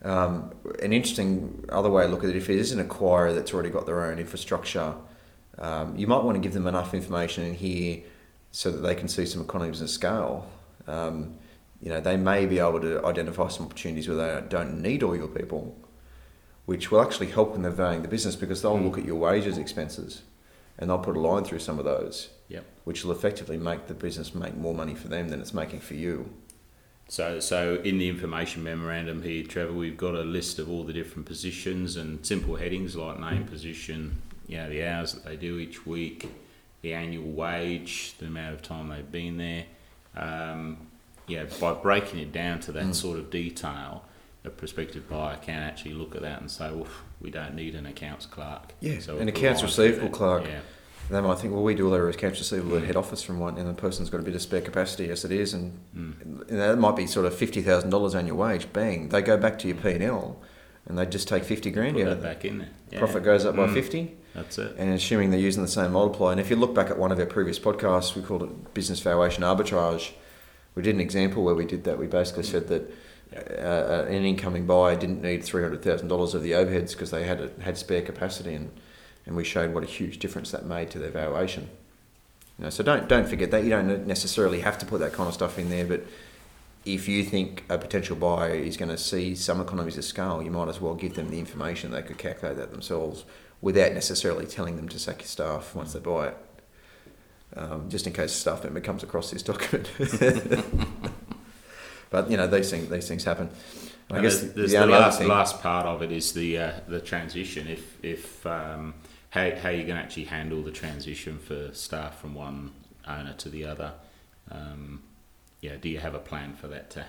um, 0.02 0.52
an 0.82 0.94
interesting 0.94 1.64
other 1.70 1.92
way 1.92 2.08
to 2.08 2.10
look 2.10 2.24
at 2.24 2.32
it, 2.32 2.36
if 2.36 2.50
it 2.50 2.58
is 2.58 2.72
an 2.72 2.84
acquirer 2.84 3.36
that's 3.36 3.54
already 3.54 3.70
got 3.70 3.86
their 3.86 4.04
own 4.04 4.18
infrastructure, 4.18 4.96
um, 5.60 5.96
you 5.96 6.08
might 6.08 6.24
want 6.24 6.38
to 6.38 6.42
give 6.42 6.54
them 6.54 6.66
enough 6.66 6.96
information 6.96 7.44
in 7.44 7.54
here 7.54 8.02
so 8.50 8.72
that 8.72 8.80
they 8.80 8.96
can 8.96 9.08
see 9.08 9.28
some 9.28 9.44
economies 9.44 9.80
of 9.80 9.92
scale. 9.92 10.50
Um, 10.88 11.36
you 11.82 11.90
know, 11.90 12.00
they 12.00 12.18
may 12.18 12.46
be 12.46 12.60
able 12.60 12.80
to 12.82 13.04
identify 13.06 13.48
some 13.48 13.66
opportunities 13.66 14.08
where 14.08 14.18
they 14.42 14.48
don't 14.48 14.82
need 14.82 15.02
all 15.04 15.16
your 15.16 15.28
people, 15.28 15.76
which 16.66 16.92
will 16.92 17.02
actually 17.02 17.28
help 17.28 17.56
in 17.56 17.64
they're 17.64 17.72
valuing 17.72 18.04
the 18.04 18.08
business 18.08 18.36
because 18.36 18.62
they'll 18.62 18.78
Mm. 18.78 18.86
look 18.86 18.98
at 19.00 19.06
your 19.06 19.16
wages 19.16 19.58
expenses 19.58 20.22
and 20.78 20.90
they'll 20.90 21.00
put 21.00 21.16
a 21.18 21.20
line 21.20 21.44
through 21.44 21.60
some 21.60 21.80
of 21.80 21.86
those, 21.86 22.30
Yep. 22.50 22.66
which 22.84 23.04
will 23.04 23.12
effectively 23.12 23.58
make 23.58 23.88
the 23.88 23.94
business 23.94 24.34
make 24.36 24.56
more 24.56 24.74
money 24.74 24.94
for 24.96 25.08
them 25.08 25.30
than 25.30 25.42
it's 25.42 25.54
making 25.54 25.80
for 25.80 25.96
you. 25.96 26.30
So, 27.08 27.40
so 27.40 27.82
in 27.84 27.98
the 27.98 28.08
information 28.08 28.64
memorandum 28.64 29.22
here, 29.24 29.44
Trevor, 29.44 29.74
we've 29.74 29.98
got 29.98 30.16
a 30.16 30.22
list 30.22 30.60
of 30.60 30.70
all 30.70 30.84
the 30.84 30.94
different 30.94 31.26
positions 31.26 31.98
and 31.98 32.26
simple 32.26 32.56
headings 32.56 32.96
like 32.96 33.20
name, 33.20 33.44
position, 33.46 34.22
you 34.48 34.58
know, 34.58 34.70
the 34.70 34.86
hours 34.86 35.14
that 35.14 35.26
they 35.26 35.36
do 35.36 35.58
each 35.60 35.86
week, 35.86 36.32
the 36.84 36.94
annual 36.94 37.30
wage, 37.30 38.14
the 38.20 38.28
amount 38.28 38.54
of 38.54 38.62
time 38.62 38.88
they've 38.90 39.12
been 39.12 39.38
there. 39.38 39.66
Um, 40.16 40.88
yeah, 41.32 41.46
by 41.60 41.74
breaking 41.74 42.20
it 42.20 42.32
down 42.32 42.60
to 42.62 42.72
that 42.74 42.84
Mm. 42.84 42.96
sort 42.96 43.18
of 43.18 43.30
detail, 43.30 44.04
a 44.44 44.50
prospective 44.50 45.08
buyer 45.10 45.38
can 45.38 45.62
actually 45.62 45.94
look 45.94 46.16
at 46.16 46.22
that 46.24 46.42
and 46.42 46.50
say, 46.52 46.70
well, 46.72 46.88
we 47.22 47.30
don't 47.30 47.56
need 47.56 47.76
an 47.76 47.86
accounts 47.86 48.26
clerk. 48.26 48.74
Yeah, 48.82 49.00
So 49.00 49.18
an 49.18 49.28
accounts 49.30 49.62
receivable 49.64 50.10
clerk. 50.10 50.44
Yeah, 50.46 50.60
They 51.10 51.22
might 51.22 51.40
think, 51.40 51.54
well, 51.54 51.64
we 51.64 51.76
do 51.76 51.88
all 51.88 51.94
our 51.94 52.10
accounts 52.10 52.40
receivable 52.40 52.78
at 52.78 52.84
head 52.84 52.96
office 52.96 53.22
from 53.22 53.40
one, 53.40 53.58
and 53.58 53.68
the 53.70 53.74
person's 53.74 54.10
got 54.10 54.20
a 54.20 54.24
bit 54.24 54.36
of 54.36 54.42
spare 54.42 54.62
capacity. 54.62 55.06
Yes, 55.08 55.24
it 55.26 55.32
is, 55.32 55.54
and 55.54 55.78
mm. 55.96 56.50
know, 56.52 56.58
that 56.70 56.78
might 56.78 56.96
be 56.96 57.06
sort 57.08 57.26
of 57.26 57.34
fifty 57.36 57.62
thousand 57.62 57.90
dollars 57.92 58.16
annual 58.16 58.38
wage. 58.38 58.72
Bang, 58.74 59.10
they 59.10 59.22
go 59.22 59.38
back 59.38 59.60
to 59.60 59.68
your 59.68 59.78
P 59.78 59.92
and 59.92 60.04
L, 60.04 60.38
and 60.88 60.98
they 60.98 61.06
just 61.06 61.28
take 61.28 61.44
fifty 61.44 61.70
grand 61.70 61.96
Put 61.96 62.04
out 62.08 62.12
of 62.14 62.18
it. 62.20 62.24
back 62.24 62.46
in 62.46 62.60
there. 62.60 62.70
Yeah. 62.92 63.00
Profit 63.00 63.24
goes 63.24 63.46
up 63.46 63.56
by 63.56 63.68
Mm. 63.68 63.74
fifty, 63.74 64.16
That's 64.34 64.58
it. 64.58 64.74
and 64.78 64.94
assuming 64.94 65.32
they're 65.32 65.40
using 65.40 65.64
the 65.64 65.70
same 65.70 65.92
multiplier. 65.92 66.32
And 66.32 66.40
if 66.42 66.50
you 66.50 66.56
look 66.56 66.74
back 66.74 66.90
at 66.90 66.98
one 66.98 67.12
of 67.12 67.20
our 67.20 67.26
previous 67.26 67.60
podcasts, 67.60 68.16
we 68.16 68.22
called 68.22 68.44
it 68.44 68.74
business 68.74 69.00
valuation 69.02 69.44
arbitrage. 69.44 70.12
We 70.75 70.84
did 70.84 70.96
an 70.96 71.01
example 71.01 71.44
where 71.44 71.56
we 71.56 71.66
did 71.66 71.84
that. 71.84 71.98
We 71.98 72.08
basically 72.08 72.44
said 72.44 72.68
that 72.70 72.94
uh, 73.36 74.06
an 74.08 74.25
incoming 74.25 74.66
buyer 74.66 74.96
didn't 74.96 75.22
need 75.22 75.44
three 75.44 75.63
hundred 75.63 75.82
thousand 75.82 76.08
dollars 76.08 76.34
of 76.34 76.44
the 76.44 76.51
overheads 76.51 76.92
because 76.92 77.12
they 77.12 77.25
had 77.25 77.51
had 77.62 77.78
spare 77.78 78.01
capacity, 78.01 78.54
and 78.54 78.72
and 79.25 79.36
we 79.36 79.44
showed 79.44 79.74
what 79.74 79.84
a 79.84 79.88
huge 79.88 80.20
difference 80.20 80.51
that 80.51 80.66
made 80.66 80.90
to 80.92 81.00
their 81.00 81.12
valuation. 81.12 81.70
You 82.58 82.66
know, 82.66 82.70
so 82.70 82.84
don't 82.84 83.08
don't 83.08 83.28
forget 83.28 83.51
that 83.51 83.63
you 83.63 83.70
don't 83.70 84.06
necessarily 84.08 84.62
have 84.62 84.78
to 84.80 84.86
put 84.86 85.00
that 85.00 85.13
kind 85.13 85.28
of 85.28 85.34
stuff 85.34 85.58
in 85.58 85.70
there, 85.70 85.86
but 85.86 86.06
if 86.84 87.08
you 87.08 87.24
think 87.24 87.63
a 87.70 87.78
potential 87.78 88.16
buyer 88.16 88.56
is 88.56 88.75
going 88.75 88.90
to 88.90 88.98
see 88.98 89.36
some 89.36 89.62
economies 89.62 89.98
of 89.98 90.04
scale, 90.04 90.42
you 90.42 90.50
might 90.50 90.68
as 90.68 90.82
well 90.82 90.96
give 90.96 91.13
them 91.16 91.30
the 91.30 91.40
information. 91.40 91.92
They 91.92 92.01
could 92.01 92.18
calculate 92.18 92.58
that 92.58 92.72
themselves 92.72 93.24
without 93.62 93.94
necessarily 93.94 94.48
telling 94.48 94.75
them 94.75 94.90
to 94.90 94.98
sack 94.98 95.20
your 95.20 95.28
staff 95.28 95.75
once 95.75 95.94
they 95.94 96.00
buy 96.00 96.30
it. 96.30 96.38
Um, 97.55 97.89
just 97.89 98.08
in 98.08 98.13
case 98.13 98.31
staff 98.31 98.63
member 98.63 98.79
comes 98.79 99.03
across 99.03 99.31
this 99.31 99.43
document. 99.51 99.89
but 102.10 102.29
you 102.31 102.38
know 102.38 102.48
these 102.48 102.70
things 102.70 102.89
these 102.89 103.08
things 103.08 103.24
happen. 103.24 103.50
I 104.10 104.15
And 104.15 104.24
guess 104.24 104.41
there's, 104.41 104.72
the, 104.74 104.79
the 104.79 104.86
last, 104.88 105.20
thing. 105.20 105.27
last 105.27 105.62
part 105.62 105.86
of 105.86 106.01
it 106.01 106.12
is 106.12 106.34
the 106.34 106.58
uh, 106.58 106.72
the 106.88 107.00
transition. 107.00 107.67
If 107.67 108.03
if 108.03 108.46
um, 108.46 108.93
how 109.31 109.51
how 109.55 109.70
you 109.70 109.86
can 109.86 109.98
actually 109.98 110.25
handle 110.25 110.62
the 110.62 110.72
transition 110.72 111.39
for 111.39 111.74
staff 111.74 112.20
from 112.20 112.36
one 112.36 112.72
owner 113.08 113.34
to 113.34 113.50
the 113.50 113.65
other. 113.65 113.93
Um, 114.50 115.03
yeah, 115.62 115.75
do 115.79 115.89
you 115.89 116.00
have 116.00 116.15
a 116.15 116.20
plan 116.20 116.53
for 116.55 116.67
that 116.67 116.89
to 116.91 117.05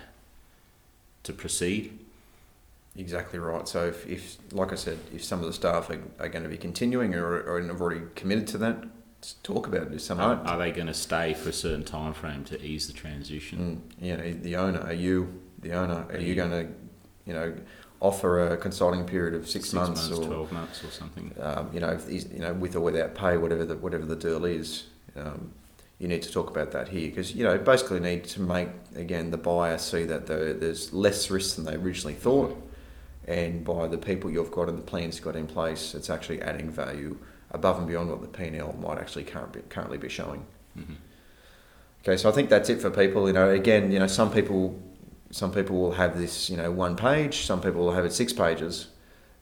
to 1.23 1.33
proceed? 1.33 1.99
Exactly 2.95 3.39
right. 3.39 3.67
So 3.67 3.87
if, 3.87 4.05
if 4.05 4.37
like 4.51 4.71
I 4.71 4.75
said, 4.75 4.99
if 5.13 5.23
some 5.23 5.39
of 5.39 5.47
the 5.47 5.53
staff 5.53 5.89
are, 5.89 5.99
are 6.19 6.29
going 6.29 6.43
to 6.43 6.49
be 6.49 6.57
continuing 6.57 7.15
or, 7.15 7.41
or 7.41 7.59
have 7.61 7.81
already 7.81 8.01
committed 8.15 8.45
to 8.49 8.57
that, 8.59 8.83
talk 9.43 9.67
about 9.67 9.87
it. 9.87 9.93
If 9.93 10.01
some 10.01 10.19
Are, 10.19 10.35
aren't, 10.45 10.59
they 10.59 10.71
going 10.71 10.87
to 10.87 10.93
stay 10.93 11.33
for 11.33 11.49
a 11.49 11.53
certain 11.53 11.83
time 11.83 12.13
frame 12.13 12.43
to 12.45 12.61
ease 12.61 12.87
the 12.87 12.93
transition? 12.93 13.81
Mm, 13.99 14.03
you 14.05 14.17
know, 14.17 14.33
the 14.33 14.55
owner, 14.55 14.79
are 14.81 14.93
you 14.93 15.41
the 15.59 15.73
owner? 15.73 16.05
Are 16.09 16.15
Are 16.15 16.19
you 16.19 16.27
you- 16.27 16.35
going 16.35 16.51
to, 16.51 16.67
you 17.25 17.33
know, 17.33 17.55
offer 17.99 18.47
a 18.53 18.57
consulting 18.57 19.05
period 19.05 19.33
of 19.33 19.49
six, 19.49 19.71
months, 19.71 20.11
or 20.11 20.25
twelve 20.25 20.51
months, 20.51 20.83
or 20.83 20.91
something. 20.91 21.33
um, 21.41 21.69
you 21.73 21.79
know, 21.79 21.89
if 21.89 22.11
you 22.11 22.39
know, 22.39 22.53
with 22.53 22.75
or 22.75 22.81
without 22.81 23.15
pay, 23.15 23.37
whatever 23.37 23.63
the 23.65 23.77
whatever 23.77 24.05
the 24.05 24.15
deal 24.17 24.43
is, 24.43 24.83
um, 25.15 25.53
you 25.99 26.09
need 26.09 26.21
to 26.21 26.29
talk 26.31 26.49
about 26.49 26.71
that 26.71 26.89
here 26.89 27.07
because 27.09 27.33
you 27.33 27.45
know 27.45 27.57
basically 27.57 28.01
need 28.01 28.25
to 28.25 28.41
make 28.41 28.67
again 28.95 29.31
the 29.31 29.37
buyer 29.37 29.77
see 29.77 30.03
that 30.03 30.25
there, 30.27 30.53
there's 30.53 30.91
less 30.91 31.31
risk 31.31 31.55
than 31.55 31.63
they 31.63 31.75
originally 31.75 32.13
thought, 32.13 32.61
and 33.25 33.63
by 33.63 33.87
the 33.87 33.97
people 33.97 34.29
you've 34.29 34.51
got 34.51 34.67
and 34.67 34.77
the 34.77 34.81
plans 34.83 35.15
you've 35.15 35.23
got 35.25 35.37
in 35.37 35.47
place, 35.47 35.95
it's 35.95 36.09
actually 36.09 36.41
adding 36.41 36.69
value 36.69 37.17
above 37.53 37.77
and 37.77 37.87
beyond 37.87 38.09
what 38.09 38.21
the 38.21 38.27
P 38.27 38.45
and 38.45 38.55
L 38.55 38.75
might 38.81 38.97
actually 38.97 39.23
currently 39.23 39.61
currently 39.69 39.97
be 39.97 40.09
showing. 40.09 40.45
Mhm. 40.77 40.95
Okay, 42.03 42.17
so 42.17 42.27
I 42.29 42.31
think 42.33 42.49
that's 42.49 42.69
it 42.69 42.81
for 42.81 42.89
people. 42.89 43.27
You 43.27 43.33
know, 43.33 43.49
again, 43.49 43.91
you 43.91 43.99
know, 43.99 44.07
some 44.07 44.31
people, 44.31 44.77
some 45.31 45.51
people 45.53 45.77
will 45.79 45.93
have 45.93 46.17
this, 46.17 46.49
you 46.49 46.57
know, 46.57 46.69
one 46.71 46.95
page. 46.95 47.45
Some 47.45 47.61
people 47.61 47.85
will 47.85 47.93
have 47.93 48.05
it 48.05 48.11
six 48.11 48.33
pages, 48.33 48.87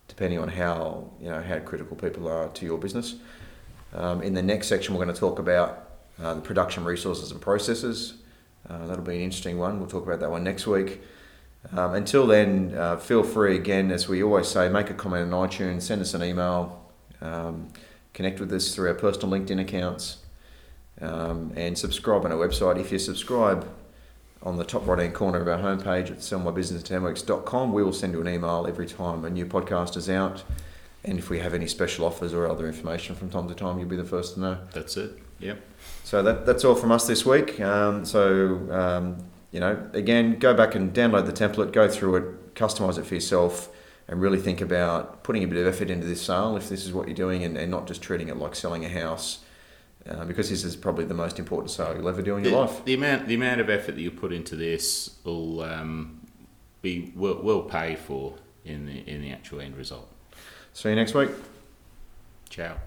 depending 0.08 0.39
on 0.39 0.50
how 0.50 1.10
you 1.20 1.30
know 1.30 1.41
how 1.41 1.60
critical 1.60 1.96
people 1.96 2.27
are 2.27 2.50
to 2.50 2.65
your 2.65 2.77
business. 2.77 3.15
Um, 3.94 4.22
in 4.22 4.34
the 4.34 4.41
next 4.41 4.68
section, 4.68 4.94
we're 4.96 5.03
going 5.03 5.13
to 5.13 5.20
talk 5.20 5.39
about 5.39 5.89
uh, 6.22 6.34
the 6.36 6.41
production 6.41 6.84
resources 6.84 7.32
and 7.32 7.41
processes. 7.41 8.13
Uh, 8.70 8.86
that'll 8.86 9.03
be 9.03 9.15
an 9.15 9.22
interesting 9.22 9.58
one. 9.58 9.80
We'll 9.80 9.89
talk 9.89 10.06
about 10.06 10.20
that 10.20 10.30
one 10.30 10.44
next 10.44 10.68
week. 10.68 11.01
Um, 11.75 11.94
until 11.94 12.25
then, 12.25 12.74
uh, 12.77 12.98
feel 12.98 13.24
free 13.24 13.56
again, 13.56 13.91
as 13.91 14.08
we 14.08 14.24
always 14.24 14.48
say, 14.48 14.70
make 14.70 14.89
a 14.89 14.94
comment 14.94 15.32
on 15.34 15.48
iTunes, 15.50 15.84
send 15.84 16.01
us 16.01 16.13
an 16.13 16.24
email, 16.24 16.89
um, 17.22 17.68
connect 18.13 18.39
with 18.39 18.51
us 18.53 18.74
through 18.75 18.89
our 18.89 18.94
personal 18.94 19.30
LinkedIn 19.30 19.60
accounts 19.60 20.18
um, 21.01 21.51
and 21.56 21.77
subscribe 21.77 22.25
on 22.25 22.32
our 22.32 22.38
website. 22.38 22.80
If 22.80 22.91
you 22.91 23.00
subscribe 23.00 23.68
on 24.44 24.58
the 24.58 24.63
top 24.63 24.88
right 24.88 25.00
hand 25.00 25.13
corner 25.13 25.39
of 25.39 25.48
our 25.48 25.58
homepage 25.58 26.10
at 26.10 26.18
sellmybusinessin10weeks.com, 26.18 27.74
we 27.74 27.84
will 27.84 27.94
send 27.94 28.13
you 28.13 28.22
an 28.22 28.27
email 28.27 28.65
every 28.68 28.88
time 28.88 29.24
a 29.25 29.30
new 29.30 29.46
podcast 29.46 29.96
is 29.98 30.10
out. 30.10 30.44
And 31.03 31.18
if 31.18 31.30
we 31.30 31.39
have 31.39 31.53
any 31.53 31.68
special 31.68 32.06
offers 32.06 32.34
or 32.34 32.48
other 32.48 32.68
information 32.68 33.15
from 33.15 33.30
time 33.30 33.48
to 33.48 33.56
time, 33.56 33.80
you'll 33.80 33.89
be 33.89 33.96
the 33.96 34.03
first 34.03 34.36
to 34.36 34.39
know. 34.39 34.58
That's 34.74 34.98
it. 34.98 35.18
Yep. 35.39 35.60
So 36.03 36.22
that, 36.22 36.46
that's 36.46 36.63
all 36.63 36.75
from 36.75 36.91
us 36.91 37.08
this 37.08 37.25
week. 37.25 37.60
Um, 37.60 38.06
so, 38.06 38.72
um, 38.72 39.18
you 39.51 39.60
know, 39.60 39.89
again, 39.94 40.38
go 40.38 40.53
back 40.53 40.75
and 40.75 40.94
download 40.94 41.25
the 41.25 41.34
template, 41.34 41.72
go 41.72 41.88
through 41.88 42.15
it, 42.18 42.56
customize 42.56 43.00
it 43.00 43.06
for 43.06 43.15
yourself, 43.15 43.70
and 44.12 44.22
really 44.22 44.38
think 44.38 44.60
about 44.60 45.24
putting 45.24 45.41
a 45.44 45.48
bit 45.48 45.58
of 45.58 45.74
effort 45.74 45.89
into 45.89 46.06
this 46.06 46.22
sale 46.22 46.58
if 46.58 46.68
this 46.68 46.86
is 46.86 46.91
what 46.91 47.08
you're 47.08 47.15
doing 47.15 47.44
and, 47.44 47.58
and 47.58 47.72
not 47.72 47.88
just 47.88 48.01
treating 48.01 48.27
it 48.27 48.36
like 48.36 48.56
selling 48.56 48.86
a 48.86 48.89
house. 48.89 49.39
Uh, 50.08 50.25
because 50.25 50.50
this 50.50 50.63
is 50.63 50.75
probably 50.75 51.06
the 51.06 51.13
most 51.13 51.38
important 51.38 51.70
sale 51.70 51.96
you'll 51.96 52.10
ever 52.10 52.24
do 52.24 52.36
in 52.36 52.44
your 52.44 52.53
the, 52.53 52.60
life. 52.60 52.84
The 52.86 52.96
amount, 52.96 53.27
the 53.27 53.36
amount 53.36 53.62
of 53.62 53.70
effort 53.70 53.94
that 53.94 54.01
you 54.01 54.12
put 54.12 54.34
into 54.34 54.56
this 54.56 55.15
will 55.24 55.62
um, 55.62 56.22
be 56.82 57.13
will, 57.15 57.41
will 57.41 57.62
pay 57.62 57.96
for 57.96 58.34
in 58.65 58.88
the 58.88 59.08
in 59.08 59.22
the 59.22 59.32
actual 59.32 59.62
end 59.62 59.77
result. 59.77 60.12
See 60.74 60.89
you 60.89 60.96
next 60.96 61.13
week. 61.13 61.30
Ciao. 62.50 62.77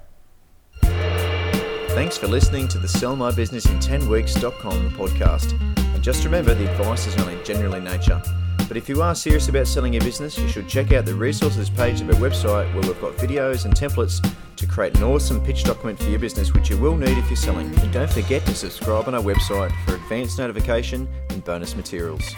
Thanks 0.83 2.19
for 2.19 2.26
listening 2.26 2.66
to 2.69 2.78
the 2.78 2.88
Sell 2.88 3.14
My 3.14 3.31
Business 3.31 3.66
in 3.66 3.78
10 3.78 4.09
Weeks.com 4.09 4.90
podcast. 4.90 5.52
And 5.95 6.02
just 6.02 6.25
remember 6.25 6.52
the 6.52 6.69
advice 6.69 7.07
is 7.07 7.16
only 7.19 7.40
general 7.45 7.75
in 7.75 7.85
nature. 7.85 8.21
But 8.66 8.76
if 8.76 8.88
you 8.88 9.02
are 9.02 9.14
serious 9.14 9.49
about 9.49 9.66
selling 9.66 9.92
your 9.92 10.02
business, 10.02 10.38
you 10.38 10.49
should 10.49 10.68
check 10.68 10.92
out 10.92 11.04
the 11.04 11.14
resources 11.14 11.68
page 11.68 12.00
of 12.00 12.09
our 12.09 12.16
website 12.16 12.73
where 12.75 12.83
we've 12.83 13.00
got 13.00 13.16
videos 13.16 13.64
and 13.66 13.75
templates 13.75 14.25
to 14.56 14.66
create 14.66 14.97
an 14.97 15.02
awesome 15.02 15.44
pitch 15.44 15.64
document 15.64 15.99
for 15.99 16.09
your 16.09 16.18
business, 16.18 16.54
which 16.54 16.71
you 16.71 16.76
will 16.78 16.97
need 16.97 17.18
if 17.18 17.28
you're 17.28 17.37
selling. 17.37 17.66
And 17.78 17.92
don't 17.92 18.11
forget 18.11 18.44
to 18.47 18.54
subscribe 18.54 19.06
on 19.06 19.14
our 19.14 19.23
website 19.23 19.73
for 19.85 19.94
advanced 19.97 20.38
notification 20.38 21.09
and 21.30 21.44
bonus 21.44 21.76
materials. 21.76 22.35